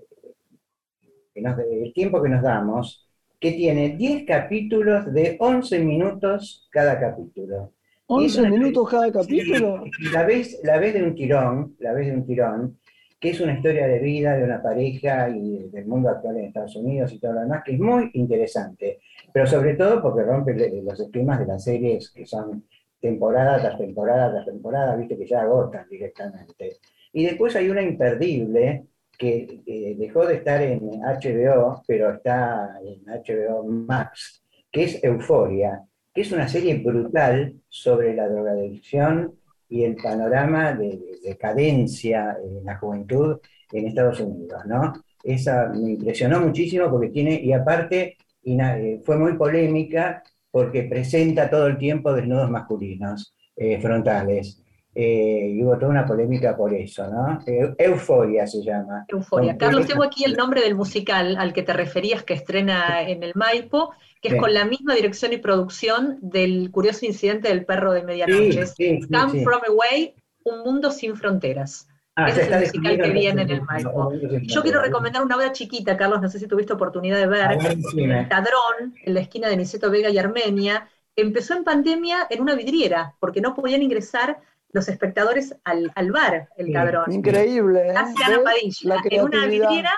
[1.95, 3.05] tiempo que nos damos
[3.45, 7.73] que tiene 10 capítulos de 11 minutos cada capítulo.
[8.07, 9.85] 11 minutos cada capítulo.
[10.13, 12.79] La vez, la vez de un tirón, la vez de un tirón,
[13.21, 16.77] que es una historia de vida de una pareja y del mundo actual en Estados
[16.77, 19.01] Unidos y todo lo demás, que es muy interesante,
[19.33, 22.65] pero sobre todo porque rompe los esquemas de las series que son
[23.05, 26.79] temporada tras temporada tras temporada, viste que ya agotan directamente.
[27.13, 28.87] Y después hay una imperdible,
[29.19, 34.43] que eh, dejó de estar en HBO, pero está en HBO Max,
[34.73, 35.83] que es Euforia,
[36.13, 39.35] que es una serie brutal sobre la drogadicción
[39.69, 43.39] y el panorama de, decadencia en la juventud
[43.71, 44.95] en Estados Unidos, ¿no?
[45.23, 50.23] Esa me impresionó muchísimo porque tiene, y aparte eh, fue muy polémica
[50.55, 54.63] porque presenta todo el tiempo desnudos masculinos eh, frontales.
[54.95, 57.41] Eh, y hubo toda una polémica por eso, ¿no?
[57.77, 59.05] Euforia se llama.
[59.09, 59.57] Euforia.
[59.57, 63.33] Carlos, tengo aquí el nombre del musical al que te referías que estrena en el
[63.35, 68.05] Maipo, que es con la misma dirección y producción del curioso incidente del perro de
[68.05, 69.01] medianoche.
[69.11, 71.89] Come From Away, Un Mundo Sin Fronteras.
[72.17, 74.13] Ah, Ese es el musical que viene en el Maipo.
[74.43, 78.29] Yo quiero recomendar una obra chiquita, Carlos, no sé si tuviste oportunidad de ver, ver
[78.29, 80.89] Tadrón, en la esquina de Niceto Vega y Armenia.
[81.17, 84.41] Empezó en pandemia en una vidriera, porque no podían ingresar
[84.71, 87.13] los espectadores al, al bar, el cabrón.
[87.13, 87.89] Increíble.
[87.89, 87.95] ¿eh?
[87.97, 88.97] Hace Ana Padilla.
[89.11, 89.91] En una vidriera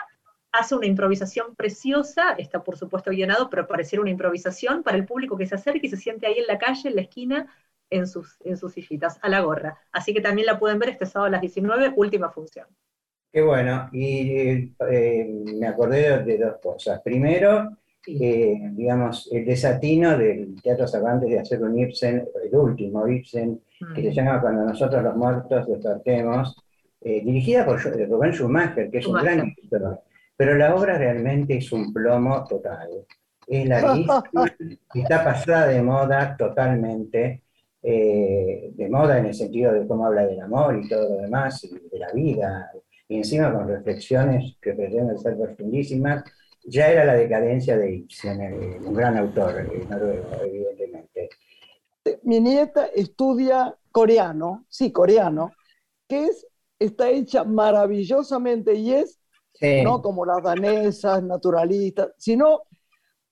[0.53, 5.37] hace una improvisación preciosa, está por supuesto guionado, pero pareciera una improvisación para el público
[5.37, 7.47] que se acerca y se siente ahí en la calle, en la esquina,
[7.91, 9.79] en sus, en sus sillitas, a la gorra.
[9.93, 12.67] Así que también la pueden ver este sábado a las 19, última función.
[13.33, 17.03] Qué bueno, y eh, me acordé de dos cosas.
[17.03, 17.77] Primero,
[18.07, 23.61] eh, digamos, el desatino del Teatro Cervantes de hacer un Ibsen, el último Ibsen,
[23.95, 26.57] que se llama Cuando nosotros los muertos despertemos,
[27.01, 30.01] eh, dirigida por Rubén Schumacher, que es un gran escritor.
[30.37, 32.89] Pero la obra realmente es un plomo total.
[33.47, 34.23] Es larguísima,
[34.95, 37.43] está pasada de moda totalmente,
[37.87, 41.63] eh, de moda en el sentido de cómo habla del amor y todo lo demás,
[41.65, 42.71] y de la vida,
[43.09, 46.25] y encima con reflexiones que pretenden ser profundísimas.
[46.69, 49.55] Ya era la decadencia de Ibsen, un gran autor
[49.89, 51.31] noruego, evidentemente
[52.23, 55.53] mi nieta estudia coreano, sí, coreano,
[56.09, 56.47] que es,
[56.79, 59.19] está hecha maravillosamente y es
[59.85, 62.63] no como las danesas, naturalistas, sino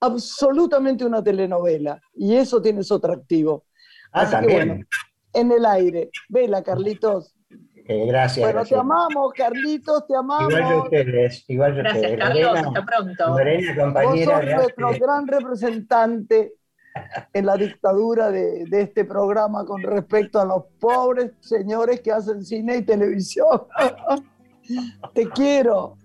[0.00, 2.00] absolutamente una telenovela.
[2.14, 3.64] Y eso tiene su atractivo.
[4.14, 4.84] Ah, Así Que, bueno,
[5.32, 6.10] en el aire.
[6.28, 7.34] Vela, Carlitos.
[7.86, 8.46] Eh, gracias.
[8.46, 10.50] Bueno, te amamos, Carlitos, te amamos.
[10.50, 13.24] Igual que ustedes, igual Gracias, Carlos, hasta pronto.
[13.76, 14.36] compañera.
[14.36, 16.54] Vos sos nuestro gran representante
[17.34, 22.78] en la dictadura de, este programa con respecto a los pobres señores que hacen cine
[22.78, 23.64] y televisión.
[25.12, 25.98] Te quiero.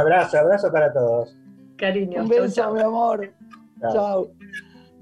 [0.00, 1.36] Abrazo, abrazo para todos.
[1.76, 2.22] Cariño.
[2.22, 3.32] Un beso, mi amor.
[3.92, 4.30] Chao.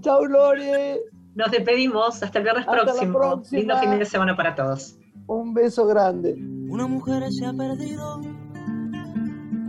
[0.00, 1.00] Chao, Lore.
[1.36, 2.22] Nos despedimos.
[2.22, 3.42] Hasta el viernes próximo.
[3.50, 4.98] Lindo fin de semana para todos.
[5.26, 6.34] Un beso grande.
[6.68, 8.22] Una mujer se ha perdido.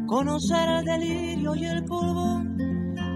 [0.08, 2.42] Conocer el delirio y el polvo.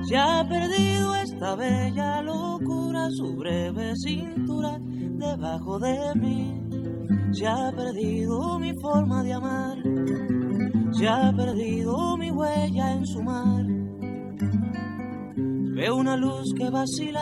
[0.03, 6.61] Se ha perdido esta bella locura, su breve cintura debajo de mí.
[7.31, 9.77] Se ha perdido mi forma de amar.
[10.91, 13.65] Se ha perdido mi huella en su mar.
[15.73, 17.21] Veo una luz que vacila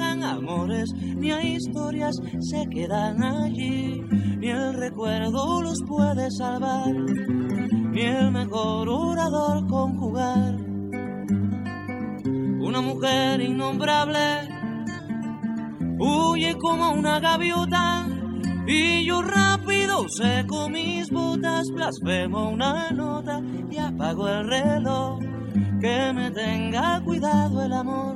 [0.23, 4.01] amores, ni a historias se quedan allí,
[4.37, 10.55] ni el recuerdo los puede salvar, ni el mejor orador conjugar.
[12.59, 14.49] Una mujer innombrable
[15.99, 18.07] huye como una gaviota
[18.67, 25.19] y yo rápido seco mis botas, blasfemo una nota y apago el reloj
[25.81, 28.15] que me tenga cuidado el amor,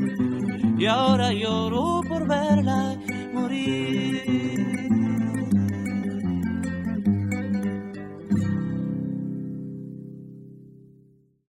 [0.81, 2.97] y ahora lloro por verla
[3.33, 4.40] morir.